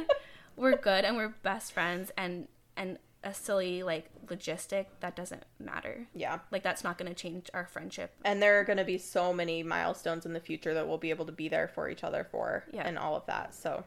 [0.56, 2.12] we're good, and we're best friends.
[2.16, 2.46] And
[2.76, 6.06] and a silly like logistic that doesn't matter.
[6.14, 6.38] yeah.
[6.50, 8.12] Like that's not going to change our friendship.
[8.24, 11.10] And there are going to be so many milestones in the future that we'll be
[11.10, 12.82] able to be there for each other for, Yeah.
[12.84, 13.54] and all of that.
[13.54, 13.84] So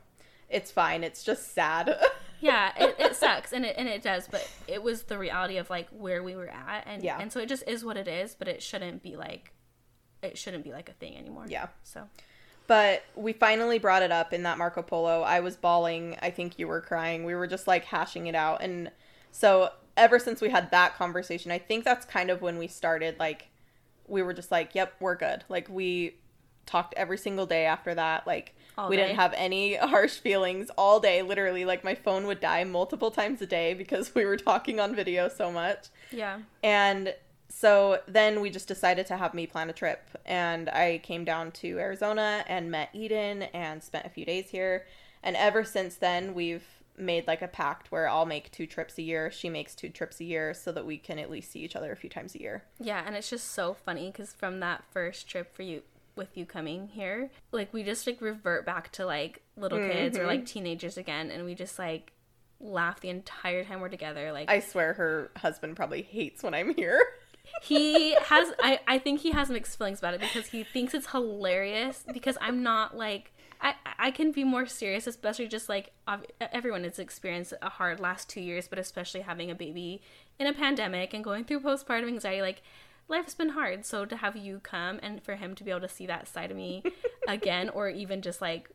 [0.49, 1.03] it's fine.
[1.03, 1.97] It's just sad.
[2.41, 5.69] yeah it, it sucks and it and it does but it was the reality of
[5.69, 7.17] like where we were at and Yeah.
[7.19, 9.53] and so it just is what it is but it shouldn't be like
[10.21, 11.67] it shouldn't be like a thing anymore yeah.
[11.83, 12.01] so
[12.67, 15.21] But we finally brought it up in that Marco Polo.
[15.21, 16.17] I was bawling.
[16.21, 17.23] I think you were crying.
[17.23, 18.61] We were just like hashing it out.
[18.61, 18.91] And
[19.31, 23.19] so ever since we had that conversation, I think that's kind of when we started
[23.19, 23.49] like
[24.07, 26.15] we were just like, "Yep, we're good." Like we
[26.65, 28.25] talked every single day after that.
[28.27, 29.03] Like All we day?
[29.03, 31.65] didn't have any harsh feelings all day, literally.
[31.65, 35.27] Like my phone would die multiple times a day because we were talking on video
[35.29, 35.87] so much.
[36.11, 37.13] yeah And
[37.55, 40.09] so then we just decided to have me plan a trip.
[40.25, 44.85] And I came down to Arizona and met Eden and spent a few days here.
[45.23, 46.65] And ever since then, we've
[46.97, 49.31] made like a pact where I'll make two trips a year.
[49.31, 51.93] She makes two trips a year so that we can at least see each other
[51.93, 52.65] a few times a year.
[52.77, 55.81] yeah and it's just so funny because from that first trip for you
[56.17, 60.25] with you coming here like we just like revert back to like little kids or
[60.25, 60.45] like mm-hmm.
[60.45, 62.13] teenagers again and we just like
[62.61, 66.73] laugh the entire time we're together like I swear her husband probably hates when I'm
[66.73, 67.01] here.
[67.61, 71.11] he has I, I think he has mixed feelings about it because he thinks it's
[71.11, 73.31] hilarious because i'm not like
[73.61, 75.91] i i can be more serious especially just like
[76.39, 80.01] everyone has experienced a hard last two years but especially having a baby
[80.39, 82.61] in a pandemic and going through postpartum anxiety like
[83.07, 85.89] life's been hard so to have you come and for him to be able to
[85.89, 86.83] see that side of me
[87.27, 88.69] again or even just like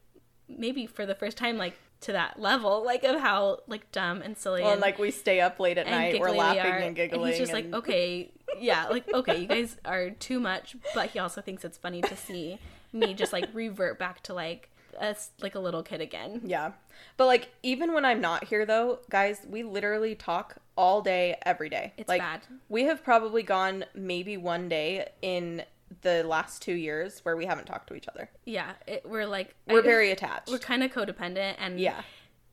[0.48, 4.36] maybe for the first time like to that level like of how like dumb and
[4.38, 6.96] silly Well, and and like we stay up late at night, we're we laughing and
[6.96, 7.28] giggling.
[7.30, 10.76] he's just and- like, okay, yeah, like okay, you guys are too much.
[10.94, 12.58] But he also thinks it's funny to see
[12.92, 14.70] me just like revert back to like
[15.00, 16.40] us like a little kid again.
[16.44, 16.72] Yeah.
[17.16, 21.68] But like even when I'm not here though, guys, we literally talk all day every
[21.68, 21.92] day.
[21.96, 22.40] It's like bad.
[22.68, 25.62] we have probably gone maybe one day in
[26.02, 28.30] the last 2 years where we haven't talked to each other.
[28.44, 30.50] Yeah, it, we're like We're I- very attached.
[30.50, 32.02] we're kind of codependent and yeah.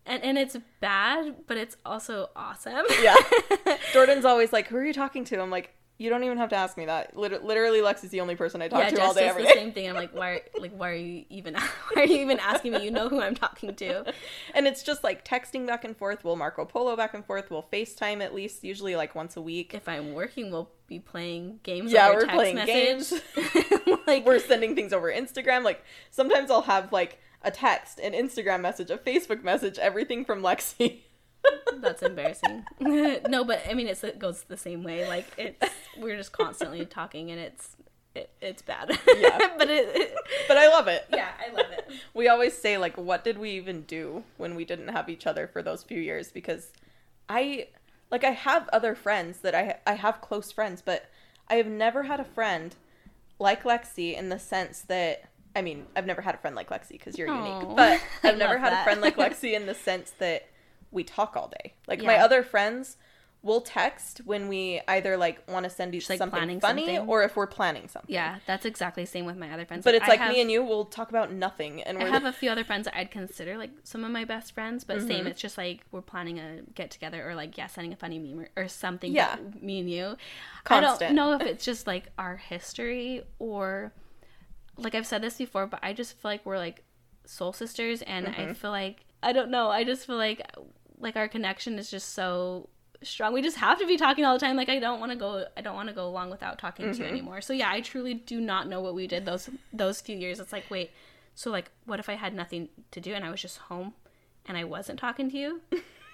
[0.06, 2.86] and and it's bad, but it's also awesome.
[3.02, 3.16] Yeah.
[3.94, 6.56] Jordan's always like, "Who are you talking to?" I'm like, "You don't even have to
[6.56, 7.16] ask me that.
[7.18, 9.30] Lit- literally Lex is the only person I talk yeah, to all Jess day does
[9.30, 9.90] every the day." same thing.
[9.90, 10.42] I'm like, why?
[10.60, 11.56] Like, why are you even?
[11.94, 12.84] Why are you even asking me?
[12.84, 14.14] You know who I'm talking to.
[14.54, 16.24] And it's just like texting back and forth.
[16.24, 17.50] We'll Marco Polo back and forth.
[17.52, 19.74] We'll FaceTime at least usually like once a week.
[19.74, 21.92] If I'm working, we'll be playing games.
[21.92, 23.22] Yeah, over we're text playing message.
[23.36, 24.00] games.
[24.08, 25.64] like we're sending things over Instagram.
[25.64, 30.42] Like sometimes I'll have like a text, an Instagram message, a Facebook message, everything from
[30.42, 31.02] Lexi.
[31.80, 32.66] That's embarrassing.
[32.80, 35.08] no, but I mean, it's, it goes the same way.
[35.08, 35.64] Like it's
[35.98, 37.76] we're just constantly talking, and it's
[38.16, 38.98] it, it's bad.
[39.16, 39.38] Yeah.
[39.58, 40.16] but it, it-
[40.48, 41.06] but I love it.
[41.14, 41.90] yeah, I love it.
[42.14, 45.46] We always say like, what did we even do when we didn't have each other
[45.48, 46.32] for those few years?
[46.32, 46.72] Because
[47.30, 47.68] I
[48.10, 51.10] like I have other friends that I I have close friends, but
[51.50, 52.76] I have never had a friend
[53.40, 55.24] like Lexi in the sense that.
[55.56, 57.60] I mean, I've never had a friend like Lexi because you're Aw.
[57.62, 60.48] unique, but I've never had a friend like Lexi in the sense that
[60.92, 61.74] we talk all day.
[61.88, 62.98] Like my other friends
[63.44, 67.08] will text when we either like want to send each like, something funny something.
[67.08, 68.14] or if we're planning something.
[68.14, 69.84] Yeah, that's exactly the same with my other friends.
[69.84, 72.34] But it's like have, me and you will talk about nothing, and I have a
[72.34, 75.08] few other friends that I'd consider like some of my best friends, but Mm-hmm.
[75.08, 75.28] same.
[75.28, 78.40] It's just like we're planning a get together or like yeah, sending a funny meme
[78.58, 79.14] or, or something.
[79.14, 79.38] Yeah.
[79.62, 80.06] me and you.
[80.66, 81.00] I Constant.
[81.00, 83.94] don't know if it's just like our history or
[84.78, 86.84] like I've said this before, but I just feel like we're like
[87.24, 88.42] soul sisters, and Mm-hmm.
[88.42, 89.70] I feel like I don't know.
[89.70, 90.42] I just feel like
[91.00, 92.70] like our connection is just so
[93.04, 93.34] strong.
[93.34, 94.56] We just have to be talking all the time.
[94.56, 95.46] Like I don't want to go.
[95.56, 96.94] I don't want to go along without talking Mm-hmm.
[96.94, 97.42] to you anymore.
[97.42, 100.40] So yeah, I truly do not know what we did those those few years.
[100.40, 100.92] It's like wait,
[101.36, 103.94] so like what if I had nothing to do and I was just home
[104.48, 105.62] and I wasn't talking to you?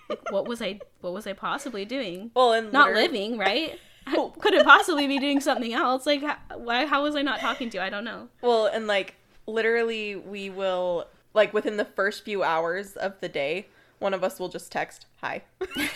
[0.10, 0.80] Like, what was I?
[1.02, 2.32] What was I possibly doing?
[2.36, 3.80] well, and Not literally- living, right?
[4.06, 6.06] I couldn't possibly be doing something else.
[6.06, 6.86] Like, how, why?
[6.86, 7.82] How was I not talking to you?
[7.84, 8.28] I don't know.
[8.42, 9.16] Well, and like
[9.48, 13.68] literally, we will like within the first few hours of the day,
[14.04, 15.42] one of us will just text hi.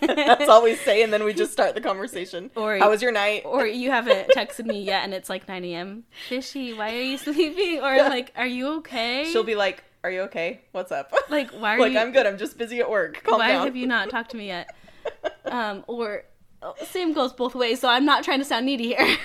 [0.00, 2.50] That's all we say, and then we just start the conversation.
[2.56, 3.42] Or- how was your night?
[3.44, 6.04] Or you haven't texted me yet, and it's like 9 a.m.
[6.28, 7.80] Fishy, why are you sleeping?
[7.80, 9.28] Or like, are you okay?
[9.30, 10.60] She'll be like, "Are you okay?
[10.72, 11.98] What's up?" like, why are like you?
[11.98, 12.26] I'm good.
[12.26, 13.24] I'm just busy at work.
[13.24, 13.66] Calm why down.
[13.66, 14.74] have you not talked to me yet?
[15.46, 16.24] Um, or
[16.60, 17.80] oh, same goes both ways.
[17.80, 19.16] So I'm not trying to sound needy here.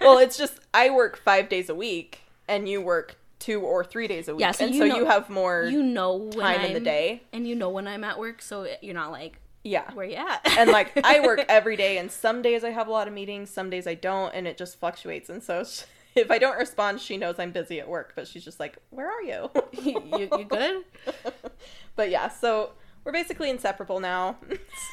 [0.00, 4.08] well, it's just I work five days a week, and you work two or three
[4.08, 5.64] days a week, Yeah, so and you so know- you have more.
[5.70, 7.22] you know when Time in the day.
[7.32, 9.90] and you know when I'm at work, so you're not like, yeah.
[9.92, 10.40] where you at?
[10.58, 13.50] and like I work every day, and some days I have a lot of meetings,
[13.50, 15.28] some days I don't, and it just fluctuates.
[15.28, 15.82] And so sh-
[16.14, 19.10] if I don't respond, she knows I'm busy at work, but she's just like, "Where
[19.10, 19.50] are you?"
[19.82, 20.84] you, you, you good?
[21.94, 22.70] but yeah, so
[23.06, 24.36] we're basically inseparable now,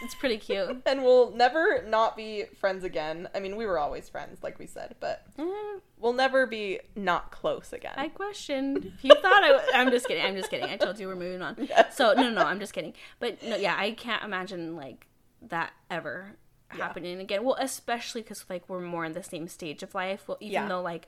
[0.04, 0.82] It's pretty cute.
[0.86, 3.28] and we'll never not be friends again.
[3.34, 7.32] I mean, we were always friends, like we said, but Eh, we'll never be not
[7.32, 7.94] close again.
[7.98, 9.50] I questioned if you thought I.
[9.50, 10.24] W- I'm just kidding.
[10.24, 10.70] I'm just kidding.
[10.70, 11.68] I told you we're moving on.
[11.92, 12.44] So no, no, no.
[12.44, 12.94] I'm just kidding.
[13.20, 15.08] But no, yeah, I can't imagine like
[15.50, 16.36] that ever
[16.68, 17.44] happening again.
[17.44, 20.28] Well, especially because like we're more in the same stage of life.
[20.28, 20.68] Well, even Yeah.
[20.68, 21.08] though like,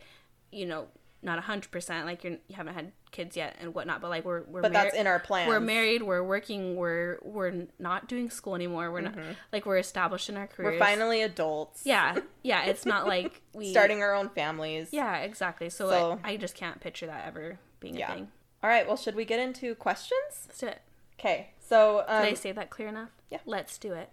[0.51, 0.88] you know,
[1.22, 2.05] not a hundred percent.
[2.05, 4.01] Like you're you haven't had kids yet and whatnot.
[4.01, 6.03] But like we're we're but mar- that's in our plan We're married.
[6.03, 6.76] We're working.
[6.76, 8.91] We're we're not doing school anymore.
[8.91, 9.16] We're not
[9.51, 10.74] like we're established in our careers.
[10.74, 10.80] Mm-hmm.
[10.82, 11.82] We're finally adults.
[11.86, 12.66] Yeah, yeah.
[12.66, 14.89] It's not like we starting our own families.
[14.91, 15.70] Yeah, exactly.
[15.70, 18.11] So, So- I, I just can't picture that ever being Yeah.
[18.11, 18.28] a thing.
[18.63, 18.88] All right.
[18.88, 20.45] Well, should we get into questions?
[20.47, 20.82] Let's do it.
[21.20, 21.49] Okay.
[21.59, 23.09] So Did I um, say that clear enough?
[23.32, 23.39] yeah.
[23.45, 24.09] Let's do it.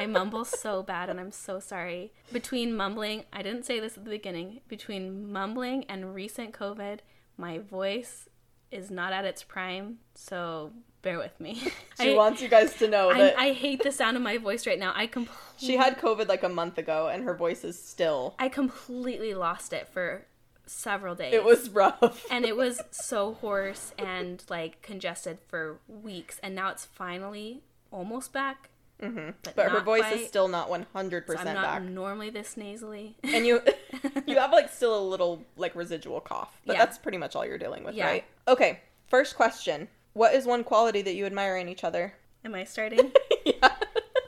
[0.00, 2.12] I mumble so bad and I'm so sorry.
[2.32, 7.00] Between mumbling, I didn't say this at the beginning, between mumbling and recent COVID,
[7.36, 8.28] my voice
[8.70, 10.72] is not at its prime, so
[11.02, 11.54] bear with me.
[12.00, 14.66] she I, wants you guys to know I, I hate the sound of my voice
[14.66, 14.92] right now.
[14.94, 18.34] I completely she had COVID like a month ago, and her voice is still.
[18.38, 20.26] I completely lost it for
[20.66, 21.34] several days.
[21.34, 22.26] It was rough.
[22.30, 28.32] and it was so hoarse and like congested for weeks and now it's finally almost
[28.32, 28.70] back
[29.00, 30.20] hmm but, But her voice quite.
[30.20, 33.60] is still not one hundred So i'm percent not back, normally this nasally and you
[34.26, 36.78] you have like still a little like residual cough, but Yeah.
[36.84, 38.06] that's pretty much all you're dealing with, Yeah.
[38.06, 38.24] right?
[38.46, 38.80] Okay.
[39.08, 42.14] First question: What is one quality that you admire in each other?
[42.44, 43.12] am i starting
[43.44, 43.74] yeah.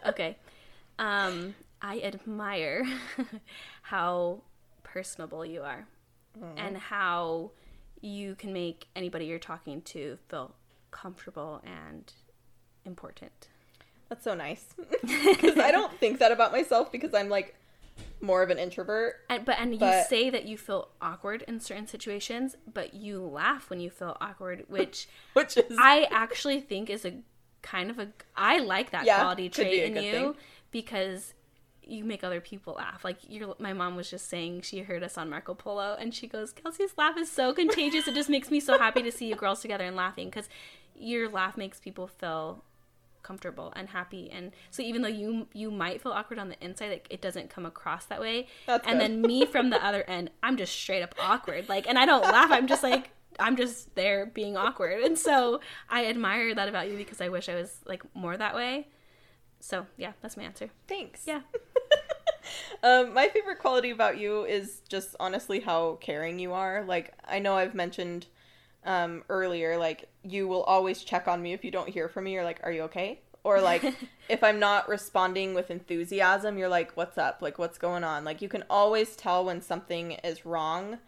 [0.06, 0.36] okay
[0.98, 2.84] um i admire
[3.82, 4.42] how
[4.82, 5.86] personable you are
[6.58, 7.50] and how
[8.02, 10.54] you can make anybody you're talking to feel
[10.90, 12.12] comfortable and
[12.84, 13.48] important
[14.12, 14.66] That's so nice.
[15.02, 17.54] Because I don't think that about myself because I'm like
[18.20, 19.14] more of an introvert.
[19.30, 23.70] And but and you say that you feel awkward in certain situations, but you laugh
[23.70, 27.14] when you feel awkward, which Which is I actually think is a
[27.62, 30.34] kind of a I like that Yeah, quality trait in you thing.
[30.72, 31.32] because
[31.82, 33.02] you make other people laugh.
[33.04, 36.26] Like your my mom was just saying she heard us on Marco Polo and she
[36.26, 38.06] goes, "Kelsey's laugh is so contagious.
[38.06, 40.50] It just makes me so happy to see you girls together and laughing cuz
[40.94, 42.62] your laugh makes people feel
[43.22, 44.30] comfortable and happy.
[44.30, 47.50] And so even though you you might feel awkward on the inside like it doesn't
[47.50, 48.48] come across that way.
[48.66, 49.02] That's and good.
[49.02, 51.68] then me from the other end i'm just straight up awkward.
[51.68, 52.50] Like and i don't laugh.
[52.50, 55.02] I'm just like i'm just there being awkward.
[55.02, 58.54] And so i admire that about you because i wish i was like more that
[58.54, 58.88] way.
[59.60, 60.70] So yeah that's my answer.
[60.88, 61.26] Thanks.
[61.26, 61.40] yeah.
[62.82, 66.84] Um, my favorite quality about you is just honestly how caring you are.
[66.84, 68.26] Like I know I've mentioned
[68.84, 72.32] um, earlier, like you will always check on me if you don't hear from me.
[72.34, 73.92] You're like, "Are you okay?" Or like
[74.28, 77.38] if I'm not responding with enthusiasm, you're like, "What's up?
[77.42, 80.98] Like what's going on?" Like you can always tell when something is wrong.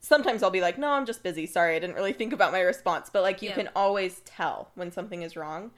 [0.00, 1.46] Sometimes I'll be like, "No, I'm just busy.
[1.46, 3.54] Sorry, I didn't really think about my response." But like you Yeah.
[3.54, 5.72] can always tell when something is wrong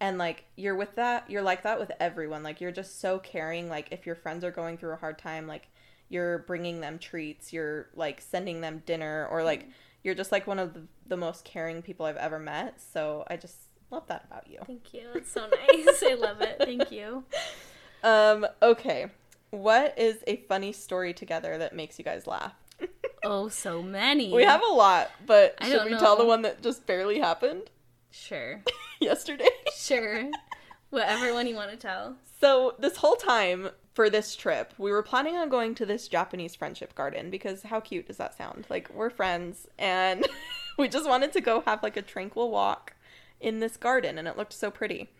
[0.00, 3.68] and like you're with that you're like that with everyone like you're just so caring
[3.68, 5.68] like if your friends are going through a hard time like
[6.08, 9.68] you're bringing them treats you're like sending them dinner or like
[10.02, 13.36] you're just like one of the, the most caring people i've ever met so i
[13.36, 13.56] just
[13.90, 14.58] love that about you.
[14.66, 15.08] Thank you.
[15.14, 16.02] It's so nice.
[16.02, 16.56] I love it.
[16.58, 17.24] Thank you.
[18.02, 19.08] Um okay.
[19.50, 22.54] What is a funny story together that makes you guys laugh?
[23.22, 24.32] Oh so many.
[24.32, 27.64] We have a lot but I should we tell the one that just barely happened?
[28.10, 28.62] Sure.
[29.00, 29.50] Yesterday?
[29.76, 30.30] Sure.
[30.88, 32.16] Whatever one you want to tell.
[32.40, 36.54] So this whole time for this trip, we were planning on going to this Japanese
[36.54, 38.66] friendship garden because how cute does that sound?
[38.68, 40.26] Like we're friends and
[40.78, 42.94] we just wanted to go have like a tranquil walk
[43.40, 45.10] in this garden and it looked so pretty.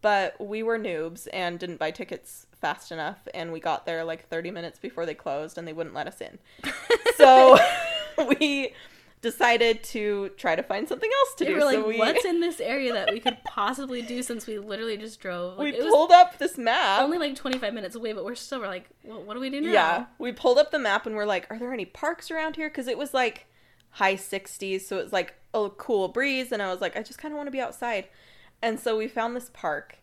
[0.00, 4.28] But we were noobs and didn't buy tickets fast enough and we got there like
[4.28, 6.38] 30 minutes before they closed and they wouldn't let us in.
[7.16, 7.58] So
[8.38, 8.72] we
[9.22, 11.56] decided to try to find something else to We do.
[11.56, 14.58] were like, so we what's in this area that we could possibly do since we
[14.58, 15.56] literally just drove?
[15.58, 17.00] we Like, was pulled up this map.
[17.00, 19.60] only like 25 minutes away, but we're still, we're like, well, what do we do
[19.60, 19.72] now?
[19.72, 22.68] Yeah, we pulled up the map and we're like, are there any parks around here?
[22.68, 23.46] Because it was like
[23.90, 26.50] high 60s, so it was like a cool breeze.
[26.52, 28.08] And I was like, I just kind of want to be outside.
[28.60, 29.98] And so we found this park.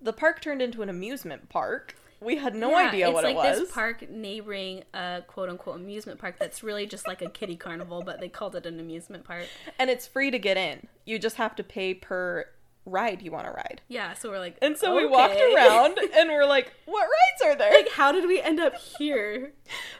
[0.00, 1.94] The park turned into an amusement park.
[2.20, 3.46] We had no Yeah, idea what like it was.
[3.46, 7.30] It's like this park neighboring a quote unquote amusement park that's really just like a
[7.30, 9.46] kiddie carnival, but they called it an amusement park.
[9.78, 10.88] and it's free to get in.
[11.04, 12.46] You just have to pay per
[12.84, 13.82] ride you want to ride.
[13.88, 17.56] Yeah, so we're like, And so we walked around and we're like, what rides are
[17.56, 17.70] there?
[17.72, 19.52] like, how did we end up here?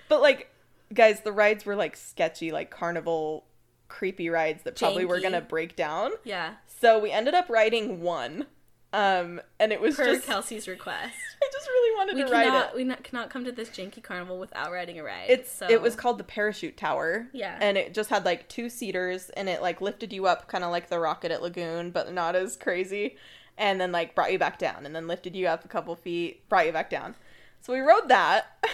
[0.09, 0.51] But like,
[0.95, 3.45] guys, the rides were like sketchy, like carnival
[3.89, 6.13] creepy rides that probably were gonna break down.
[6.25, 8.47] Yeah, So we ended up riding one.
[8.93, 11.15] Um, and it was per just Kelsey's request.
[11.43, 12.77] I just really wanted We to ride cannot, it.
[12.77, 15.27] we not, cannot come to this janky carnival without riding a ride.
[15.29, 15.67] It's so.
[15.69, 17.29] it was called the parachute tower.
[17.33, 17.59] Yeah.
[17.61, 20.71] And it just had like two seaters and it like lifted you up kind of
[20.71, 23.17] like the rocket at Lagoon, but not as crazy.
[23.59, 26.49] And then like brought you back down and then lifted you up a couple feet,
[26.49, 27.15] brought you back down.
[27.61, 28.65] So we rode that.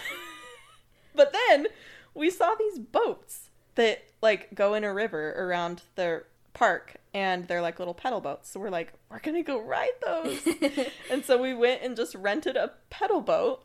[1.15, 1.67] but then
[2.13, 7.61] we saw these boats that like go in a river around the park and they're
[7.61, 8.49] like little pedal boats.
[8.51, 10.37] So we're like, we're to go ride those.
[11.09, 13.63] and so we went and just rented a pedal boat.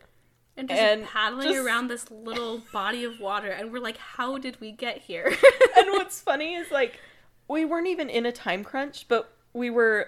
[0.56, 4.38] and just and paddling just- around this little body of water, and we're like, how
[4.38, 5.26] did we get here?
[5.76, 7.00] and what's funny is like
[7.48, 10.06] we weren't even in a time crunch, but we were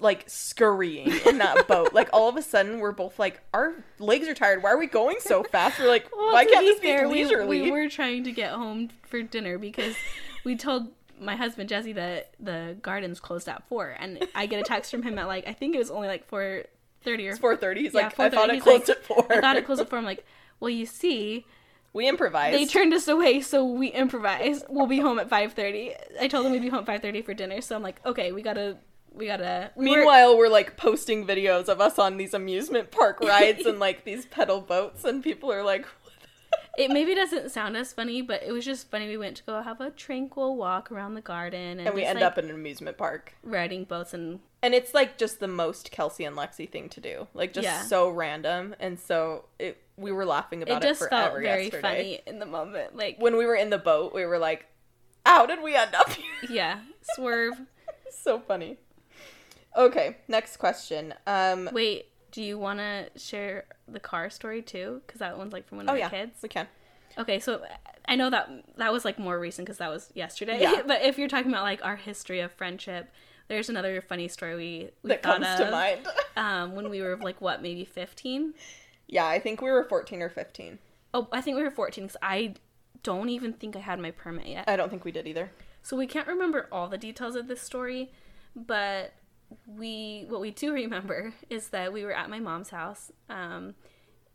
[0.00, 1.94] like scurrying in that boat.
[1.94, 4.64] Like all of a sudden, we're both like, our legs are tired.
[4.64, 5.78] Why are we going so fast?
[5.78, 7.62] We're like, Well, why can't be fair, be we- leisurely?
[7.62, 9.94] We, were trying to get home for dinner because
[10.42, 10.88] we told
[11.20, 15.02] my husband Jesse that the gardens closed at four, and I get a text from
[15.02, 16.64] him at like I think it was only like four
[17.02, 17.82] thirty or four thirty.
[17.82, 18.32] He's Yeah, like, I 4:30.
[18.34, 19.26] thought it He's closed like, at four.
[19.32, 19.98] I thought it closed at four.
[19.98, 20.24] I'm like,
[20.58, 21.46] well, you see,
[21.92, 22.56] we improvised.
[22.58, 24.64] they turned us away, so we improvised.
[24.68, 25.92] We'll be home at five thirty.
[26.20, 28.32] I told them we'd be home at five thirty for dinner, so I'm like, okay,
[28.32, 28.76] we gotta,
[29.12, 29.70] we gotta.
[29.76, 33.78] we were- Meanwhile, we're like posting videos of us on these amusement park rides and
[33.78, 35.86] like these pedal boats, and people are like,
[36.78, 39.08] it maybe doesn't sound as funny, but it was just funny.
[39.08, 42.10] We went to go have a tranquil walk around the garden, and, and we just,
[42.10, 43.34] end like, up in an amusement park.
[43.42, 47.26] riding boats and And it's like just the most Kelsey and Lexi thing to do.
[47.34, 47.82] Like just Yeah.
[47.82, 48.74] so random.
[48.80, 51.82] And so it we were laughing about it it, just forever felt very yesterday.
[51.82, 52.96] funny in the moment.
[52.96, 54.66] Like, When we were in the boat, we were like,
[55.26, 56.24] How did we end up here?
[56.48, 56.80] yeah,
[57.14, 57.60] swerve.
[58.10, 58.78] so funny.
[59.76, 61.14] Okay, next question.
[61.26, 65.00] Um Wait, do you want to share the car story too?
[65.06, 66.42] Because that one's like from one of Oh my yeah, kids.
[66.42, 66.66] we can.
[67.18, 67.62] Okay, so
[68.06, 70.60] I know that that was like more recent because that was yesterday.
[70.60, 70.82] Yeah.
[70.86, 73.10] but if you're talking about like our history of friendship,
[73.48, 76.06] there's another funny story we, we That comes to of, mind.
[76.36, 78.54] Um, when we were like what, maybe 15?
[79.08, 80.78] yeah, I think we were 14 or 15.
[81.12, 82.54] Oh, I think we were 14 because I
[83.02, 84.68] don't even think I had my permit yet.
[84.68, 85.50] I don't think we did either.
[85.82, 88.12] So we can't remember all the details of this story,
[88.54, 89.12] but
[89.66, 93.74] we what we do remember is that we were at my mom's house, um,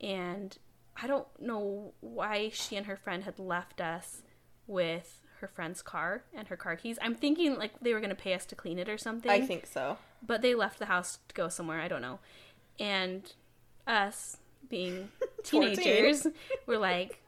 [0.01, 0.57] and
[1.01, 4.21] I don't know why she and her friend had left us
[4.67, 6.97] with her friend's car and her car keys.
[7.01, 9.29] I'm thinking like they were gonna pay us to clean it or something.
[9.31, 9.97] I think so.
[10.25, 11.81] but they left the house to go somewhere.
[11.81, 12.19] I don't know,
[12.79, 13.31] and
[13.87, 14.37] us
[14.69, 15.09] being
[15.43, 15.75] 14.
[15.75, 16.27] teenagers
[16.65, 17.21] were like,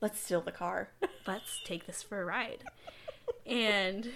[0.00, 0.88] Let's steal the car.
[1.26, 2.64] let's take this for a ride.
[3.44, 4.10] and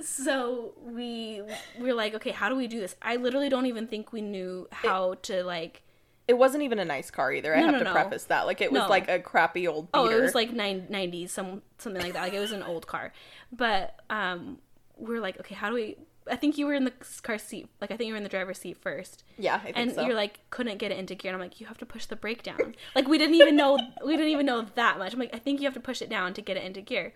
[0.00, 1.42] so we
[1.78, 2.96] we were like, okay, how do we do this?
[3.02, 5.82] I literally don't even think we knew how to like.
[6.26, 7.54] It wasn't even a nice car either.
[7.56, 7.92] I No, have no, to no.
[7.92, 8.46] preface that.
[8.46, 10.04] Like it was like a crappy old beater.
[10.04, 12.22] Oh, it was like nine nineties, some something like that.
[12.22, 13.12] Like it was an old car,
[13.50, 14.58] but um,
[14.98, 15.96] we are like, okay, how do we?
[16.30, 17.68] I think you were in the car seat.
[17.80, 19.24] Like I think you were in the driver's seat first.
[19.38, 20.02] yeah, I think and so.
[20.06, 22.16] you're like couldn't get it into gear and i'm like you have to push the
[22.16, 25.34] brake down like we didn't even know we didn't even know that much i'm like
[25.34, 27.12] i think you have to push it down to get it into gear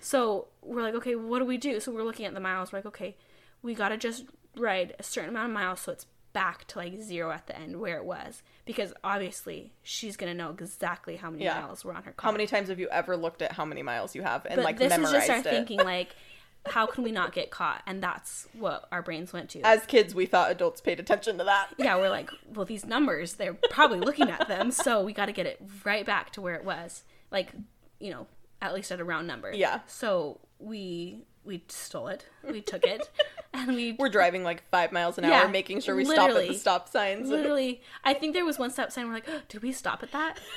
[0.00, 2.78] so we're like okay what do we do so we're looking at the miles we're
[2.78, 3.16] like okay
[3.62, 4.24] we gotta just
[4.56, 7.78] ride a certain amount of miles so it's back to like zero at the end
[7.80, 11.60] where it was because obviously she's gonna know exactly how many Yeah.
[11.60, 13.82] miles were on her car how many times have you ever looked at how many
[13.82, 15.44] miles you have and but like this is memorized just our it?
[15.44, 16.14] thinking like
[16.66, 20.14] how can we not get caught and that's what our brains went to As kids,
[20.14, 21.68] we thought adults paid attention to that.
[21.78, 25.32] yeah, we're like, well, these numbers, they're probably looking at them, so we got to
[25.32, 27.04] get it right back to where it was.
[27.30, 27.52] Like,
[28.00, 28.26] you know,
[28.62, 29.52] at least at a round number.
[29.52, 29.80] Yeah.
[29.86, 33.10] So we we stole it, we took it,
[33.52, 36.48] and we We're driving like five miles an Yeah, hour, making sure we stop at
[36.48, 37.28] the stop signs.
[37.28, 37.82] literally.
[38.02, 39.06] I think there was one stop sign.
[39.08, 40.38] We're like, oh, did we stop at that?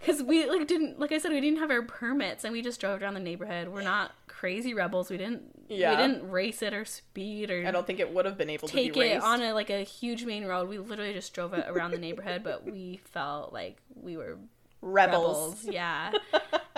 [0.00, 2.80] Because we like didn't, like I said, we didn't have our permits, and we just
[2.80, 3.68] drove around the neighborhood.
[3.68, 4.10] We're not
[4.42, 5.08] crazy rebels.
[5.08, 5.42] We didn't.
[5.68, 5.92] Yeah.
[5.92, 8.66] We didn't race it or speed or I don't think it would have been able
[8.66, 10.68] to take it on a like a huge main road.
[10.68, 14.38] We literally just drove it around the neighborhood, but we felt like we were
[14.80, 15.64] Rebels.
[15.64, 15.64] rebels.
[15.72, 16.10] Yeah.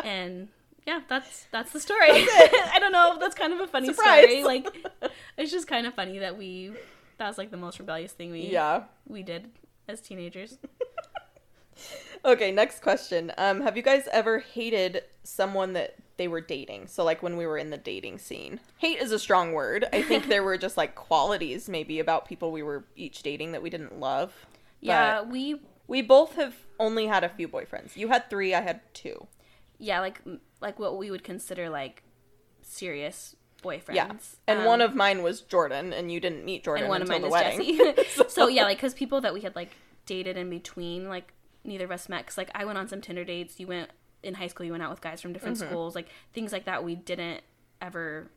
[0.05, 0.49] and
[0.87, 2.01] yeah, that's that's the story.
[2.11, 3.17] I don't know.
[3.19, 4.25] That's kind of a funny Surprise.
[4.25, 4.45] story.
[4.45, 4.67] Like,
[5.39, 6.71] it's just kind of funny that we
[7.17, 8.83] that was like the most rebellious thing we Yeah.
[9.09, 9.51] we did
[9.89, 10.59] as teenagers.
[12.25, 13.33] Okay, next question.
[13.37, 16.87] Um, have you guys ever hated someone that they were dating?
[16.87, 18.61] So like when we were in the dating scene.
[18.79, 19.85] Hate is a strong word.
[19.93, 23.63] I think there were just like qualities maybe about people we were each dating that
[23.63, 24.33] we didn't love.
[24.81, 27.97] Yeah, we We both have only had a few boyfriends.
[27.97, 29.27] You had 3, I had 2.
[29.79, 30.21] yeah like
[30.61, 32.05] like what we would consider like
[32.63, 33.95] serious boyfriends.
[33.95, 34.13] Yeah.
[34.47, 37.09] And Um, one of mine was Jordan and you didn't meet Jordan and one of
[37.09, 37.79] mine the is wedding.
[37.79, 38.05] Jesse.
[38.29, 39.71] so yeah, like because people that we had like
[40.07, 41.33] dated in between, like
[41.65, 42.27] neither of us met.
[42.27, 43.59] Cause like I went on some Tinder dates.
[43.59, 43.91] You went
[44.23, 44.65] in high school.
[44.67, 45.69] You went out with guys from different Mm-hmm.
[45.69, 46.85] schools, like things like that.
[46.85, 47.43] We didn't
[47.83, 48.29] ever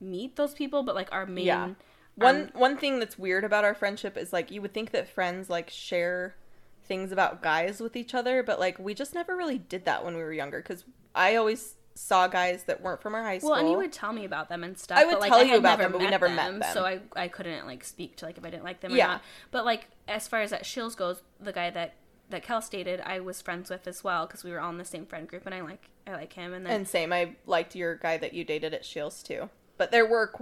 [0.00, 1.46] meet those people, but like our main.
[1.46, 1.70] Yeah.
[2.16, 5.50] One one thing that's weird about our friendship is like you would think that friends
[5.50, 6.36] like share
[6.84, 10.14] things about guys with each other, but like we just never really did that when
[10.16, 13.50] we were younger cuz I always saw guys that weren't from our high school.
[13.50, 14.98] Well, and you would tell me about them and stuff.
[14.98, 16.62] I would but, like, tell I you about them, but we never met them.
[16.72, 19.06] So I, I couldn't like speak to like if I didn't like them or Yeah.
[19.06, 19.22] not.
[19.52, 21.94] But like as far as that Shields goes, the guy that
[22.30, 24.84] that Kel stated, I was friends with as well because we were all in the
[24.84, 26.52] same friend group, and I like I like him.
[26.54, 29.50] And then and same, I liked your guy that you dated at Shields too.
[29.76, 30.32] But there were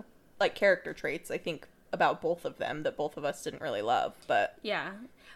[0.41, 3.83] like character traits I think about both of them that both of us didn't really
[3.83, 4.93] love, but yeah,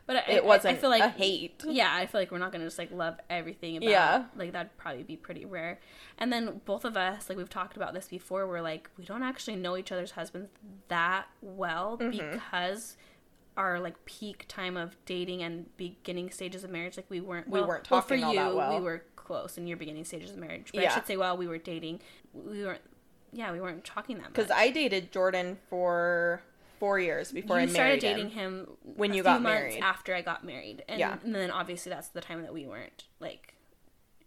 [0.06, 1.62] but I, it wasn't I feel like a hate.
[1.66, 3.90] Yeah, I feel like we're not gonna just like love everything about.
[3.90, 4.24] Yeah.
[4.36, 5.78] like that'd probably be pretty rare.
[6.18, 9.22] And then both of us, like we've talked about this before, we're like we don't
[9.22, 10.48] actually know each other's husbands
[10.88, 12.10] that well Mm-hmm.
[12.32, 12.96] because
[13.56, 17.60] our like peak time of dating and beginning stages of marriage, like we weren't We
[17.60, 18.78] weren't well, for talking all you, that well.
[18.78, 21.46] We were close in your beginning stages of marriage, but I should say while we
[21.46, 22.00] were dating,
[22.32, 22.82] we weren't.
[23.32, 24.34] Yeah, we weren't talking that much.
[24.34, 26.42] Cuz I dated Jordan for
[26.78, 28.76] 4 years before you I started dating him.
[28.82, 29.80] when you got months married.
[29.82, 31.18] after I got married, and, Yeah.
[31.24, 33.54] and then obviously that's the time that we weren't like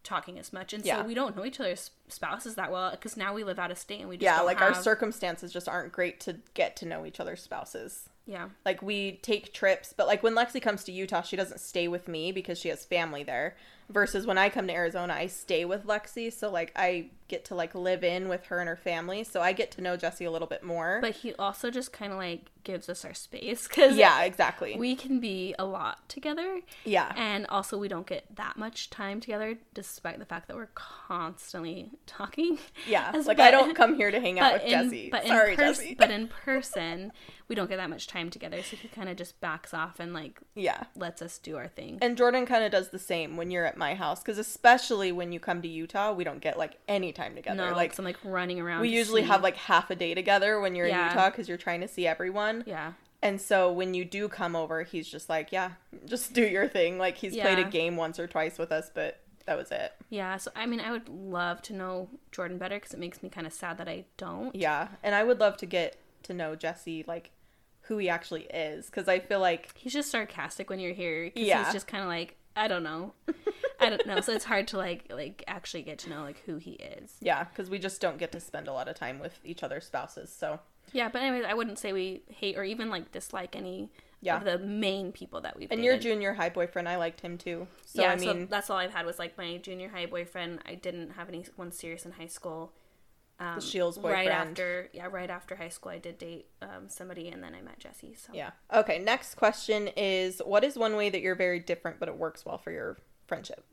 [0.04, 1.02] talking as much, and Yeah.
[1.02, 3.78] so we don't know each other's spouses that well because now we live out of
[3.78, 7.06] state and we just Yeah, like our circumstances just aren't great to get to know
[7.06, 8.10] each other's spouses.
[8.26, 11.88] Yeah Like we take trips, but like when Lexi comes to Utah, she doesn't stay
[11.88, 13.56] with me because she has family there.
[13.90, 17.56] Versus when I come to Arizona, I stay with Lexi, so like I get to
[17.56, 20.32] like live in with her and her family, so I get to know Jesse a
[20.32, 21.00] little bit more.
[21.02, 24.76] but he also just kind of like gives us our space because yeah, exactly.
[24.78, 27.14] we can be a lot together yeah.
[27.16, 31.90] and also we don't get that much time together despite the fact that we're constantly
[32.06, 33.12] talking Yeah.
[33.16, 35.10] As- Like I don't come here to hang out with in, Jesse.
[35.10, 35.96] But Sorry, pers- Jesse.
[35.96, 37.12] but in person,
[37.48, 40.14] we don't get that much time together, so he kind of just backs off and
[40.14, 40.84] like yeah.
[40.96, 41.98] lets us do our thing.
[42.02, 45.32] And Jordan kind of does the same when you're at my house cuz especially when
[45.32, 47.70] you come to Utah, we don't get like any time together.
[47.70, 48.82] no, like I'm like running around.
[48.82, 51.58] we usually see- have like half a day together when you're in Utah cuz you're
[51.58, 52.64] trying to see everyone.
[52.66, 55.72] yeah, And so when you do come over, he's just like, yeah,
[56.06, 56.98] just do your thing.
[56.98, 59.94] Like he's played a game once or twice with us, but that was it.
[60.10, 60.38] yeah.
[60.38, 63.48] So I mean, I would love to know Jordan better because it makes me kind
[63.48, 64.56] of sad that I don't.
[64.56, 64.90] Yeah.
[65.04, 67.32] And I would love to get to know Jesse, like
[67.88, 71.32] who he actually is, because I feel like, He's just sarcastic when you're here.
[71.34, 71.64] Yeah.
[71.64, 73.14] he's just kind of like I don't know,
[73.80, 74.20] I don't know.
[74.22, 77.16] So it's hard to like like actually get to know like who he is.
[77.22, 79.86] yeah, because we just don't get to spend a lot of time with each other's
[79.86, 80.32] spouses.
[80.32, 80.60] So
[80.92, 83.90] Yeah, but anyways, I wouldn't say we hate or even like dislike any
[84.22, 84.38] Yeah.
[84.38, 85.86] of the main people that we've and dated.
[85.86, 87.68] your junior high boyfriend, I liked him too.
[87.86, 90.60] So yeah, I mean, so that's all I've had was like my junior high boyfriend.
[90.66, 92.74] I didn't have anyone serious in high school.
[93.40, 94.28] Um, Shields boyfriend.
[94.28, 97.62] Right after, yeah, right after high school, I did date um, somebody, and then I
[97.62, 98.14] met Jesse.
[98.16, 98.52] So yeah.
[98.74, 99.00] Okay.
[99.00, 102.58] Next question is, what is one way that you're very different, but it works well
[102.58, 103.64] for your friendship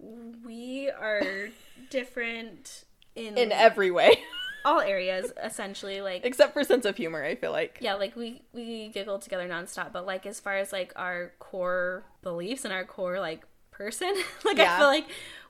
[0.44, 1.48] we are
[1.90, 4.22] different in, in every way,
[4.64, 6.00] all areas, essentially.
[6.00, 7.24] Like except for sense of humor.
[7.24, 7.78] I feel like.
[7.80, 9.92] yeah, like we we giggle together nonstop.
[9.92, 14.14] But like as far as like our core beliefs and our core like person,
[14.44, 14.74] like Yeah.
[14.74, 15.06] I feel like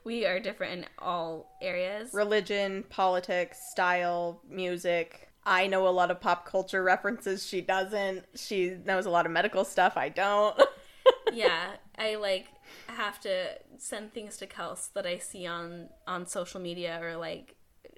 [0.07, 2.13] we are different in all areas.
[2.13, 5.27] religion, politics, style, music.
[5.45, 7.45] I know a lot of pop culture references.
[7.45, 8.23] She doesn't.
[8.33, 9.97] She knows a lot of medical stuff.
[9.97, 10.59] I don't.
[11.33, 12.47] yeah, I like
[12.87, 17.55] have to send things to Kels that I see on on social media or like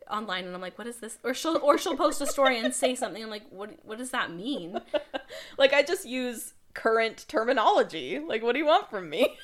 [0.09, 1.19] online, and I'm like, what is this?
[1.23, 3.21] Or she'll or she'll post a story and say something.
[3.21, 4.81] I'm like, what what does that mean?
[5.59, 8.17] like I just use current terminology.
[8.17, 9.37] Like what do you want from me?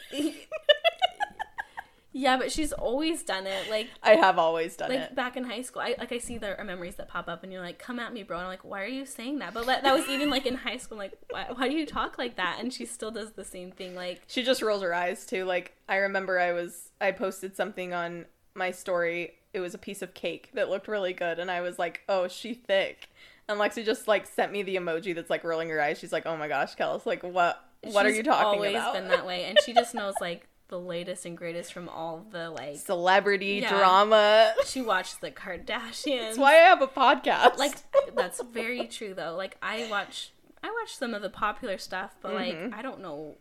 [2.18, 3.70] Yeah, but she's always done it.
[3.70, 5.16] Like I have always done like it.
[5.16, 7.51] back in high school, I like I see the uh, memories that pop up, and
[7.51, 9.66] you're like, "Come at me, bro." And I'm like, "Why are you saying that?" But
[9.66, 10.97] that that was even like in high school.
[10.97, 12.59] Like, why, why do you talk like that?
[12.61, 13.95] And she still does the same thing.
[13.95, 15.43] Like, She just rolls her eyes too.
[15.43, 19.34] Like I remember I was I posted something on my story.
[19.53, 22.30] It was a piece of cake that looked really good and I was like, "Oh,
[22.30, 23.09] she thick."
[23.49, 25.99] And Lexi just like sent me the emoji that's like rolling her eyes.
[25.99, 28.93] She's like, "Oh my gosh, Kels, like what what are you talking about?" always about?"
[28.93, 32.49] been that way, and she just knows like the latest and greatest from all the
[32.49, 32.78] like.
[32.78, 33.70] Celebrity Yeah.
[33.70, 34.53] drama.
[34.66, 36.20] She watched the Kardashians.
[36.22, 37.57] That's why I have a podcast.
[37.57, 37.76] like
[38.16, 39.36] that's very true though.
[39.36, 40.32] Like I watch
[40.63, 42.63] I watch some of the popular stuff, but Mm-hmm.
[42.70, 43.36] like I don't know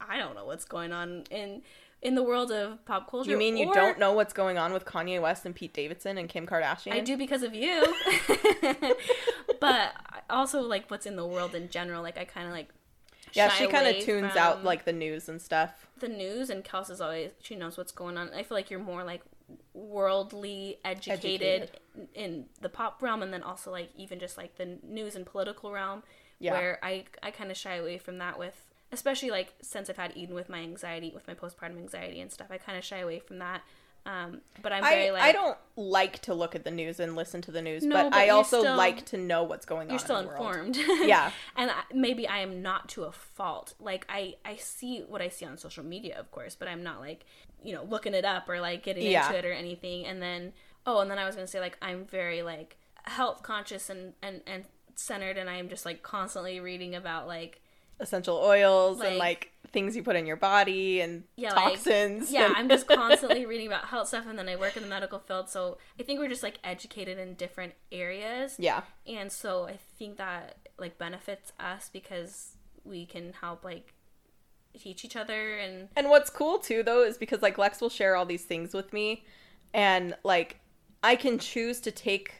[0.00, 1.62] I don't know what's going on in
[2.02, 3.30] in the world of pop culture.
[3.30, 6.18] you mean you or- don't know what's going on with Kanye West and Pete Davidson
[6.18, 6.92] and Kim Kardashian?
[6.92, 7.94] I do because of you.
[9.60, 9.92] but
[10.28, 12.02] also like what's in the world in general.
[12.02, 12.68] Like I kind of like
[13.36, 15.86] Yeah, she kind of tunes out like the news and stuff.
[15.98, 18.30] the news and Kelsey's always she knows what's going on.
[18.34, 19.22] I feel like you're more like
[19.74, 21.70] worldly educated,
[22.14, 25.70] in the pop realm and then also like even just like the news and political
[25.72, 26.02] realm
[26.38, 26.52] Yeah.
[26.52, 28.54] where I I kind of shy away from that with
[28.92, 32.48] especially like since I've had Eden with my anxiety with my postpartum anxiety and stuff.
[32.50, 33.62] I kind of shy away from that.
[34.06, 37.16] Um, but I'm very I, like I don't like to look at the news and
[37.16, 39.88] listen to the news, No, but, but I also still- like to know what's going
[39.88, 39.90] on.
[39.90, 40.46] you're still in the world.
[40.46, 40.76] informed
[41.08, 41.32] Yeah.
[41.56, 45.28] and I, maybe i am not to a fault like i i see what i
[45.28, 47.26] see on social media of course but i'm not like
[47.64, 49.26] you know looking it up or like getting Yeah.
[49.26, 50.52] into it or anything and then
[50.86, 54.40] oh and then i was gonna say like i'm very like health conscious and and
[54.46, 57.60] and centered and i'm just like constantly reading about like
[57.98, 62.30] Essential oils and Like- like things you put in your body and yeah like- toxins.
[62.30, 64.88] yeah and- i'm just constantly reading about health stuff and then i work in the
[64.88, 68.82] medical field so i think we're just like educated in different areas yeah.
[69.06, 73.92] and so i think that like benefits us because we can help like
[74.78, 78.14] teach each other and And what's cool too though is because like Lex will share
[78.16, 79.24] all these things with me
[79.74, 80.60] and like
[81.02, 82.32] I can choose to take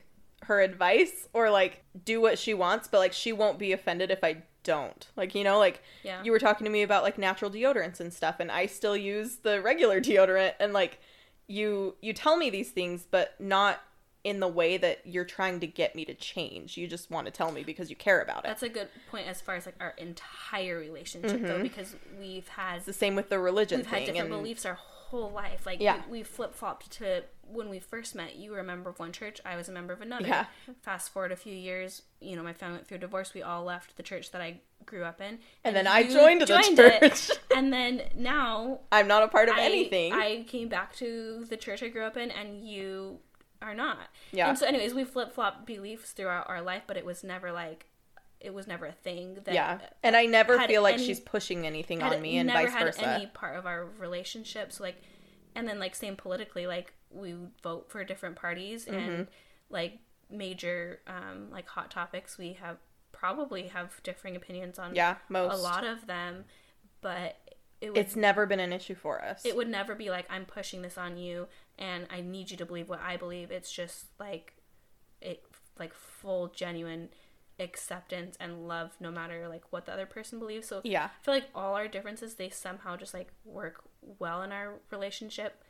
[0.42, 4.22] her advice or like do what she wants, but like she won't be offended if
[4.22, 5.06] I don't.
[5.16, 6.22] Like, you know, like Yeah.
[6.22, 9.36] you were talking to me about like natural deodorants and stuff and I still use
[9.36, 10.98] the regular deodorant and like
[11.46, 13.80] you you tell me these things but not
[14.24, 16.76] in the way that you're trying to get me to change.
[16.76, 18.48] You just want to tell me because you care about it.
[18.48, 21.62] That's a good point as far as like our entire relationship though, mm-hmm.
[21.62, 24.74] because we've had It's the same with the religion we've had different beliefs our
[25.08, 25.66] whole life.
[25.66, 26.02] Like Yeah.
[26.10, 28.36] we, we flip flopped to when we first met.
[28.36, 30.26] You were a member of one church, I was a member of another.
[30.26, 30.46] Yeah.
[30.82, 33.32] Fast forward a few years, you know, my family went through divorce.
[33.34, 36.46] We all left the church that I grew up in, And then I joined the
[36.58, 36.76] it.
[37.00, 37.30] church.
[37.56, 40.12] and then now I'm not a part of I, anything.
[40.12, 43.18] I came back to the church I grew up in, and you
[43.62, 44.08] are not.
[44.32, 44.48] Yeah.
[44.48, 47.86] And so, anyways, we flip flop beliefs throughout our life, but it was never like,
[48.40, 49.54] it was never a thing that.
[49.54, 49.78] yeah.
[50.02, 52.84] And I never feel like any- she's pushing anything on me and never vice had
[52.84, 53.08] versa.
[53.08, 54.72] any part of our relationship.
[54.72, 55.00] So like,
[55.54, 58.98] and then like same politically, like we would vote for different parties Mm-hmm.
[58.98, 59.26] and
[59.70, 59.98] like
[60.30, 62.76] major um like hot topics we have
[63.12, 65.54] probably have differing opinions on Yeah, most.
[65.54, 66.44] a lot of them,
[67.00, 67.36] but
[67.80, 69.44] it would It's never been an issue for us.
[69.46, 71.46] it would never be like I'm pushing this on you
[71.78, 73.50] and I need you to believe what I believe.
[73.50, 74.54] It's just like
[75.22, 75.42] it
[75.78, 77.08] like full genuine
[77.58, 80.66] acceptance and love no matter like what the other person believes.
[80.68, 81.04] So yeah.
[81.20, 83.82] I feel like all our differences they somehow just like work
[84.18, 85.62] well in our relationship.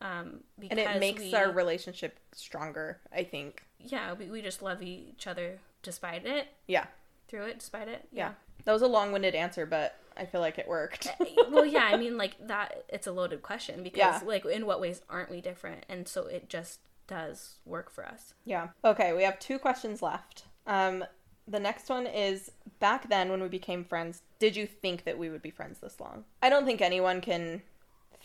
[0.00, 3.62] Um because And it makes we, our relationship stronger, I think.
[3.78, 6.86] yeah, we, we just love each other despite it, Yeah.
[7.28, 8.08] through it, despite it.
[8.12, 8.32] Yeah.
[8.64, 11.08] That was a long winded answer, but I feel like it worked.
[11.50, 12.84] well, yeah, I mean, like that.
[12.88, 14.20] It's a loaded question because, Yeah.
[14.24, 15.84] like, in what ways aren't we different?
[15.88, 18.32] And so it just does work for us.
[18.46, 18.68] yeah.
[18.82, 20.44] Okay, we have two questions left.
[20.66, 21.04] Um,
[21.46, 25.28] the next one is back then when we became friends, did you think that we
[25.30, 26.24] would be friends this long?
[26.42, 27.62] I don't think anyone can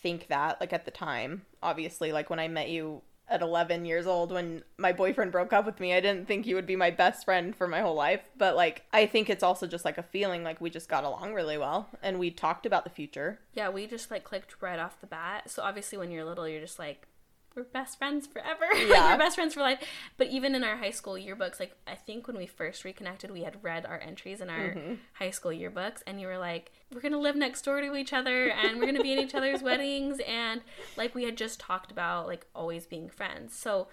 [0.02, 1.44] think that, like at the time.
[1.62, 5.66] Obviously, like when I met you at 11 years old when my boyfriend broke up
[5.66, 8.22] with me, I didn't think you would be my best friend for my whole life.
[8.38, 11.34] But like, I think it's also just like a feeling like we just got along
[11.34, 13.40] really well and we talked about the future.
[13.54, 15.50] Yeah, we just like clicked right off the bat.
[15.50, 17.08] So obviously, when you're little, you're just like,
[17.60, 18.66] we're best friends forever.
[18.90, 19.12] Yeah.
[19.12, 19.84] we're best friends for life.
[20.18, 23.44] But even in our high school yearbooks, like I think when we first reconnected, we
[23.44, 24.94] had read our entries in our mm-hmm.
[25.14, 28.50] high school yearbooks, and you were like, we're gonna live next door to each other,
[28.50, 30.62] and we're gonna be in each other's weddings, and
[30.98, 33.56] like we had just talked about like always being friends.
[33.56, 33.90] So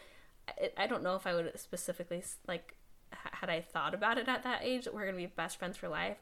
[0.49, 2.77] I, I don't know if I would specifically like
[3.13, 5.89] had I thought about it at that age that we're gonna be best friends for
[5.89, 6.19] life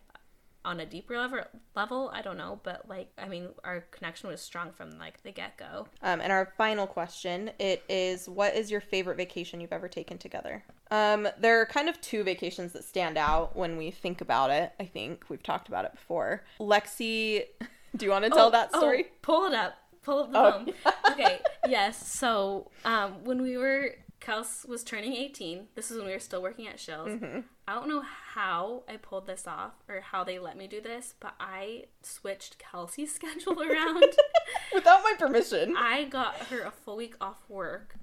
[0.65, 1.41] on a deeper level
[1.77, 5.31] level i don't know but like i mean our connection was strong from like the
[5.31, 9.89] get-go Um, and our final question it is what is your favorite vacation you've ever
[9.89, 10.65] taken together?
[10.91, 14.73] Um, there are kind of two vacations that stand out when we think about it.
[14.79, 16.45] I think we've talked about it before.
[16.61, 17.45] Lexi,
[17.97, 19.07] do you want to tell Oh, that oh, story?
[19.23, 20.75] pull it up pull up the Oh, phone
[21.13, 26.13] okay yes so um when we were kels was turning 18 this is when we
[26.13, 27.09] were still working at Shells.
[27.09, 27.41] Mm-hmm.
[27.67, 31.15] I don't know how i pulled this off or how they let me do this
[31.21, 34.05] but i switched kelsey's schedule around
[34.73, 35.77] Without my permission.
[35.77, 37.95] I got her a full week off work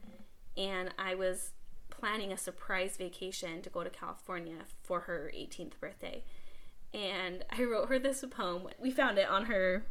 [0.58, 1.52] and I was
[1.90, 6.24] planning a surprise vacation to go to California for her 18th birthday.
[6.94, 8.68] And I wrote her this poem.
[8.80, 9.86] We found it on her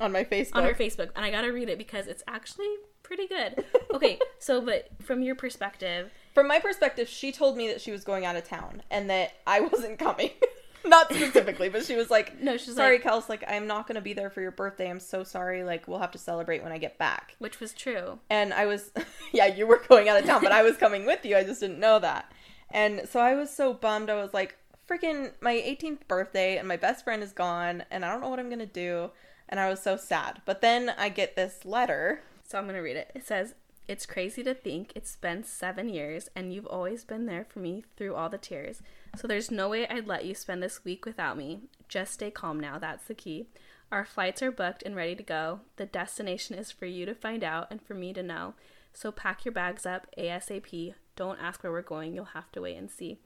[0.00, 0.56] on my Facebook.
[0.56, 2.68] on her Facebook, and I gotta read it because it's actually
[3.02, 3.64] pretty good.
[3.92, 8.04] Okay, so but from your perspective, From my perspective, she told me that she was
[8.04, 10.30] going out of town and that I wasn't coming.
[10.84, 14.00] Not specifically, but she was like, No, she's sorry, like- Kels, like I'm not gonna
[14.00, 14.88] be there for your birthday.
[14.88, 15.64] I'm so sorry.
[15.64, 17.34] Like we'll have to celebrate when I get back.
[17.40, 18.20] which was true.
[18.30, 18.92] And I was,
[19.32, 21.36] yeah, you were going out of town, but I was coming with you.
[21.36, 22.30] I just didn't know that.
[22.70, 24.08] And so I was so bummed.
[24.08, 24.56] I was like,
[24.88, 28.38] freaking my 18th birthday, and my best friend is gone, and I don't know what
[28.38, 29.10] I'm gonna do.
[29.48, 30.40] And I was so sad.
[30.46, 32.22] But then I get this letter.
[32.46, 33.10] So I'm gonna read it.
[33.14, 33.54] It says,
[33.88, 37.84] "It's crazy to think it's been seven years, and you've always been there for me
[37.96, 38.82] through all the tears.
[39.16, 41.62] So there's no way I'd let you spend this week without me.
[41.88, 42.78] Just stay calm now.
[42.78, 43.48] That's the key."
[43.90, 45.60] Our flights are booked and ready to go.
[45.76, 48.54] The destination is for you to find out and for me to know.
[48.92, 50.94] So pack your bags up ASAP.
[51.16, 53.18] Don't ask where we're going, you'll have to wait and see.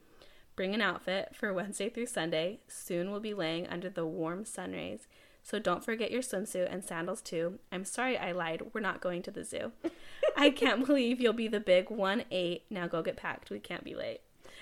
[0.54, 2.60] Bring an outfit for Wednesday through Sunday.
[2.68, 5.08] Soon we'll be laying under the warm sun rays.
[5.43, 7.59] So don't forget your swimsuit and sandals too.
[7.72, 8.62] I'm sorry I lied.
[8.72, 9.72] We're not going to the zoo.
[10.36, 12.62] I can't believe you'll be the big 1 8.
[12.70, 13.51] Now go get packed.
[13.51, 14.20] We can't be late.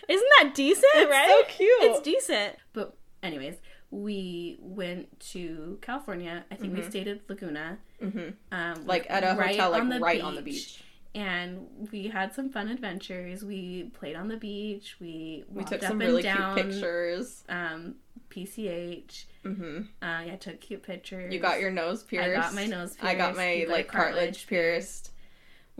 [0.08, 1.28] Isn't that decent, It's right?
[1.28, 1.82] so cute.
[1.82, 2.56] It's decent.
[2.72, 3.56] But, anyways,
[3.90, 6.44] we went to California.
[6.50, 7.78] I think we stayed at Laguna.
[8.02, 8.10] Um,
[8.52, 8.86] Mm-hmm.
[8.88, 10.82] Like at a hotel, like right on the beach.
[11.14, 13.44] And we had some fun adventures.
[13.44, 14.96] We played on the beach.
[15.00, 17.42] We We took some really down, cute pictures.
[17.48, 17.96] Um,
[18.30, 19.24] PCH.
[19.42, 21.32] hmm Uh, yeah, took cute pictures.
[21.34, 22.28] You got your nose pierced.
[22.28, 23.04] I got my nose pierced.
[23.04, 25.09] I got my like cartilage, cartilage pierced.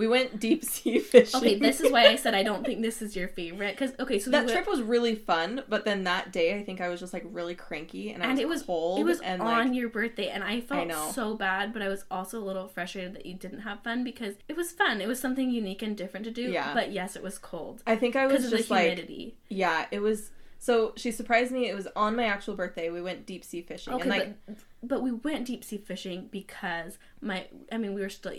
[0.01, 1.39] We went deep sea fishing.
[1.39, 3.77] Okay, this is why I said I don't think this is your favorite.
[3.77, 6.81] Because okay, so that we trip was really fun, but then that day I think
[6.81, 9.21] I was just like really cranky and I and was it was cold It was
[9.21, 11.11] and on like your birthday, and I felt know.
[11.13, 14.37] so bad, but I was also a little frustrated that you didn't have fun because
[14.49, 15.03] it was fun.
[15.03, 16.45] It was something unique and different to do.
[16.45, 16.73] Yeah.
[16.73, 19.37] But yes, it was cold I think I was of the just like humidity.
[19.51, 21.69] yeah, it was so she surprised me.
[21.69, 22.89] It was on my actual birthday.
[22.89, 26.29] We went deep sea fishing Okay, and like but but we went deep sea fishing
[26.31, 28.33] because my I mean we were still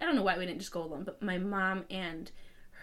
[0.00, 2.30] I don't know why we didn't just go alone, but my mom and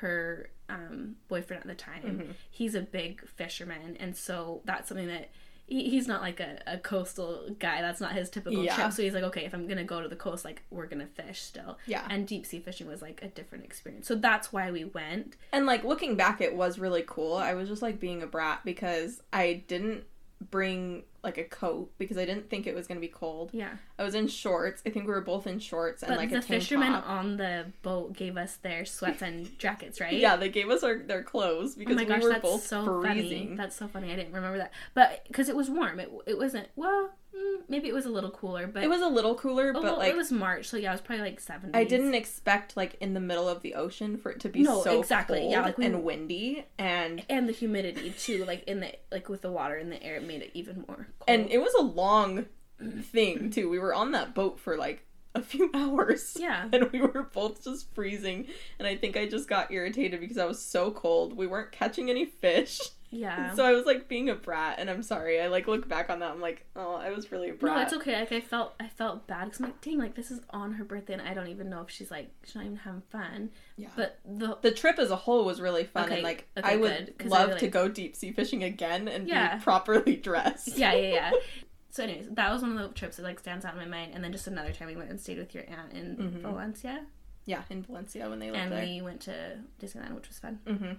[0.01, 2.31] her um, boyfriend at the time, Mm-hmm.
[2.51, 5.29] he's a big fisherman, and so that's something that
[5.65, 7.81] he, he's not like a, a coastal guy.
[7.81, 8.73] That's not his typical Yeah.
[8.75, 8.93] trip.
[8.93, 11.41] So he's like, okay, if I'm gonna go to the coast, like we're gonna fish
[11.41, 11.77] still.
[11.85, 12.05] Yeah.
[12.09, 14.07] And deep sea fishing was like a different experience.
[14.07, 15.35] So that's why we went.
[15.51, 17.35] and like looking back it was really cool.
[17.35, 20.05] I was just like being a brat because I didn't
[20.39, 23.49] bring like a coat because I didn't think it was going to be cold.
[23.53, 23.71] Yeah.
[23.97, 24.81] I was in shorts.
[24.85, 27.09] I think we were both in shorts and But like the fishermen top.
[27.09, 30.13] on the boat gave us their sweats and jackets, right?
[30.13, 32.63] Yeah, they gave us our their clothes Oh because my gosh, we were that's both
[32.65, 33.45] so freezing.
[33.47, 33.57] funny.
[33.57, 34.11] That's so funny.
[34.13, 36.67] I didn't remember that, but because it was warm, it it wasn't.
[36.75, 39.73] Well, Mm, maybe it was a little cooler, but It was a little cooler, oh,
[39.73, 41.77] but well, like it was March, so yeah, it was probably like seventy.
[41.77, 44.81] I didn't expect like in the middle of the ocean for it to be No,
[44.83, 45.49] so exactly.
[45.49, 49.41] Yeah, like, we- and windy and and the humidity too, like in the like with
[49.41, 51.07] the water in the air, it made it even more.
[51.19, 51.25] Cold.
[51.27, 52.45] and it was a long
[53.01, 53.69] thing too.
[53.69, 55.03] We were on that boat for like
[55.35, 56.35] a few hours.
[56.39, 56.67] Yeah.
[56.73, 58.47] And we were both just freezing
[58.79, 61.35] and I think I just got irritated because I was so cold.
[61.37, 62.79] We weren't catching any fish.
[63.09, 63.53] Yeah.
[63.53, 65.39] So I was like being a brat and I'm sorry.
[65.41, 67.81] I like look back on that I'm like, "Oh, I was really a brat." no,
[67.83, 68.19] it's okay.
[68.19, 70.83] Like I felt, I felt bad because I'm like, dang, like this is on her
[70.83, 73.49] birthday, and I don't even know if she's like, she's not even having fun.
[73.77, 73.89] Yeah.
[73.95, 76.75] But the the trip as a whole was really fun Okay, and like okay, I
[76.75, 79.55] would good, I love really- to go deep sea fishing again and Yeah.
[79.57, 80.77] be properly dressed.
[80.77, 81.31] yeah, yeah, yeah.
[81.89, 84.11] So, anyways, that was one of the trips that like stands out in my mind.
[84.13, 86.41] And then just another time we went and stayed with your aunt in Mhm.
[86.41, 87.03] Valencia,
[87.45, 88.83] Yeah, in Valencia when they lived and there.
[88.85, 90.59] we went to Disneyland, which was fun.
[90.67, 90.91] hmm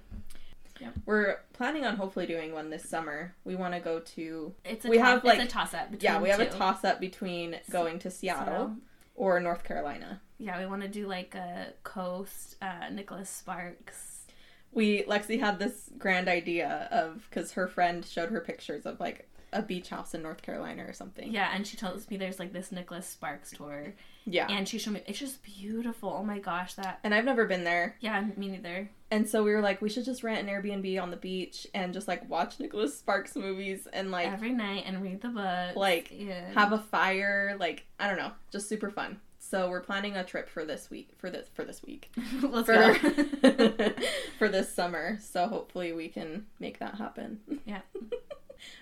[0.80, 0.90] Yeah.
[1.06, 3.34] We're planning on hopefully doing one this summer.
[3.44, 5.88] We want to go to It's a We have, like- a toss up.
[6.00, 8.76] yeah, we have a toss up between going to Seattle
[9.14, 10.20] or North Carolina.
[10.38, 14.26] Yeah, we want to do like a coast, uh, Nicholas Sparks.
[14.70, 19.28] We Lexi had this grand idea of because her friend showed her pictures of like
[19.52, 21.32] a beach house in North Carolina or something.
[21.32, 23.94] Yeah, and she tells me there's like this Nicholas Sparks tour,
[24.26, 24.46] Yeah.
[24.50, 26.14] and she showed me it's just beautiful.
[26.18, 27.96] Oh my gosh, that And I've never been there.
[28.00, 28.90] yeah, me neither.
[29.10, 31.94] And so we were like, we should just rent an Airbnb on the beach and
[31.94, 35.76] just like watch Nicholas Sparks movies and like Every night and read the book.
[35.76, 36.52] like, yeah.
[36.52, 37.56] have a fire.
[37.58, 39.18] Like I don't know, just super fun.
[39.40, 42.10] So we're planning a trip for this week for this for this week
[42.42, 42.94] Let's for go.
[44.38, 45.18] for this summer.
[45.22, 47.40] So hopefully we can make that happen.
[47.64, 47.80] Yeah.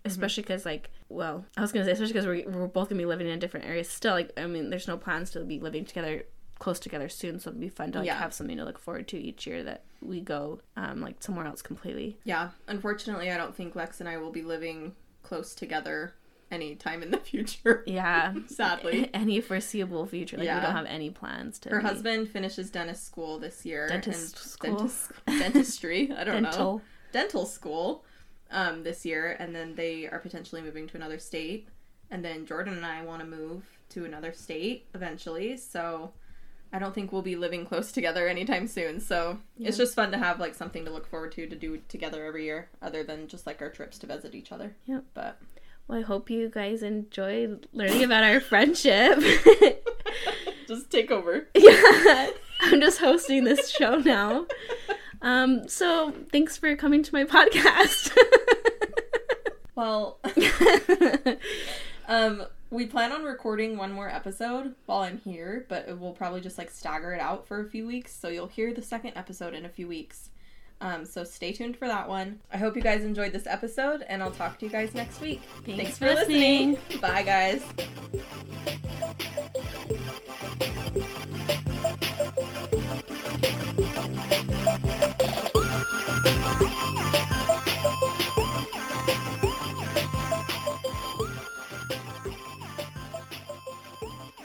[0.05, 3.07] Especially because like well i was gonna say especially because we're, we're both gonna be
[3.07, 6.25] living in different areas still like i mean there's no plans to be living together
[6.59, 8.19] close together soon so it'd be fun to like Yeah.
[8.19, 11.61] have something to look forward to each year that we go um like somewhere else
[11.63, 16.15] completely Yeah, unfortunately, I don't think Lex and I will be living close together
[16.51, 17.83] anytime in the future.
[17.87, 19.11] yeah Sadly.
[19.15, 23.05] any foreseeable future like we don't have any plans to Her be husband finishes dentist
[23.05, 23.87] school this year.
[23.89, 24.77] Dentist school?
[24.77, 26.11] Dentist, dentistry.
[26.13, 26.51] I don't know.
[26.51, 26.83] dental
[27.13, 28.05] dental school
[28.51, 31.69] um, this year, and then they are potentially moving to another state.
[32.11, 35.57] and then Jordan and I want to move to another state eventually.
[35.57, 36.13] So
[36.73, 39.01] I don't think we'll be living close together anytime soon.
[39.01, 42.25] So it's just fun to have like something to look forward to to do together
[42.25, 44.77] every year, other than just like our trips to visit each other.
[44.87, 45.05] Yep.
[45.15, 45.39] But
[45.89, 49.19] Well, I hope you guys enjoyed learning about our friendship.
[50.69, 51.47] just take over.
[51.55, 52.31] yeah,
[52.63, 54.47] I'm just hosting this show now.
[55.23, 58.17] Um, so thanks for coming to my podcast.
[59.77, 60.19] Well,
[62.09, 66.57] um, we plan on recording one more episode while I'm here, but we'll probably just
[66.57, 68.15] like stagger it out for a few weeks.
[68.15, 70.31] So you'll hear the second episode in a few weeks.
[70.81, 72.41] Um, so stay tuned for that one.
[72.51, 75.43] I hope you guys enjoyed this episode, and I'll talk to you guys next week.
[75.65, 76.79] Thanks for listening.
[77.01, 77.63] Bye, guys.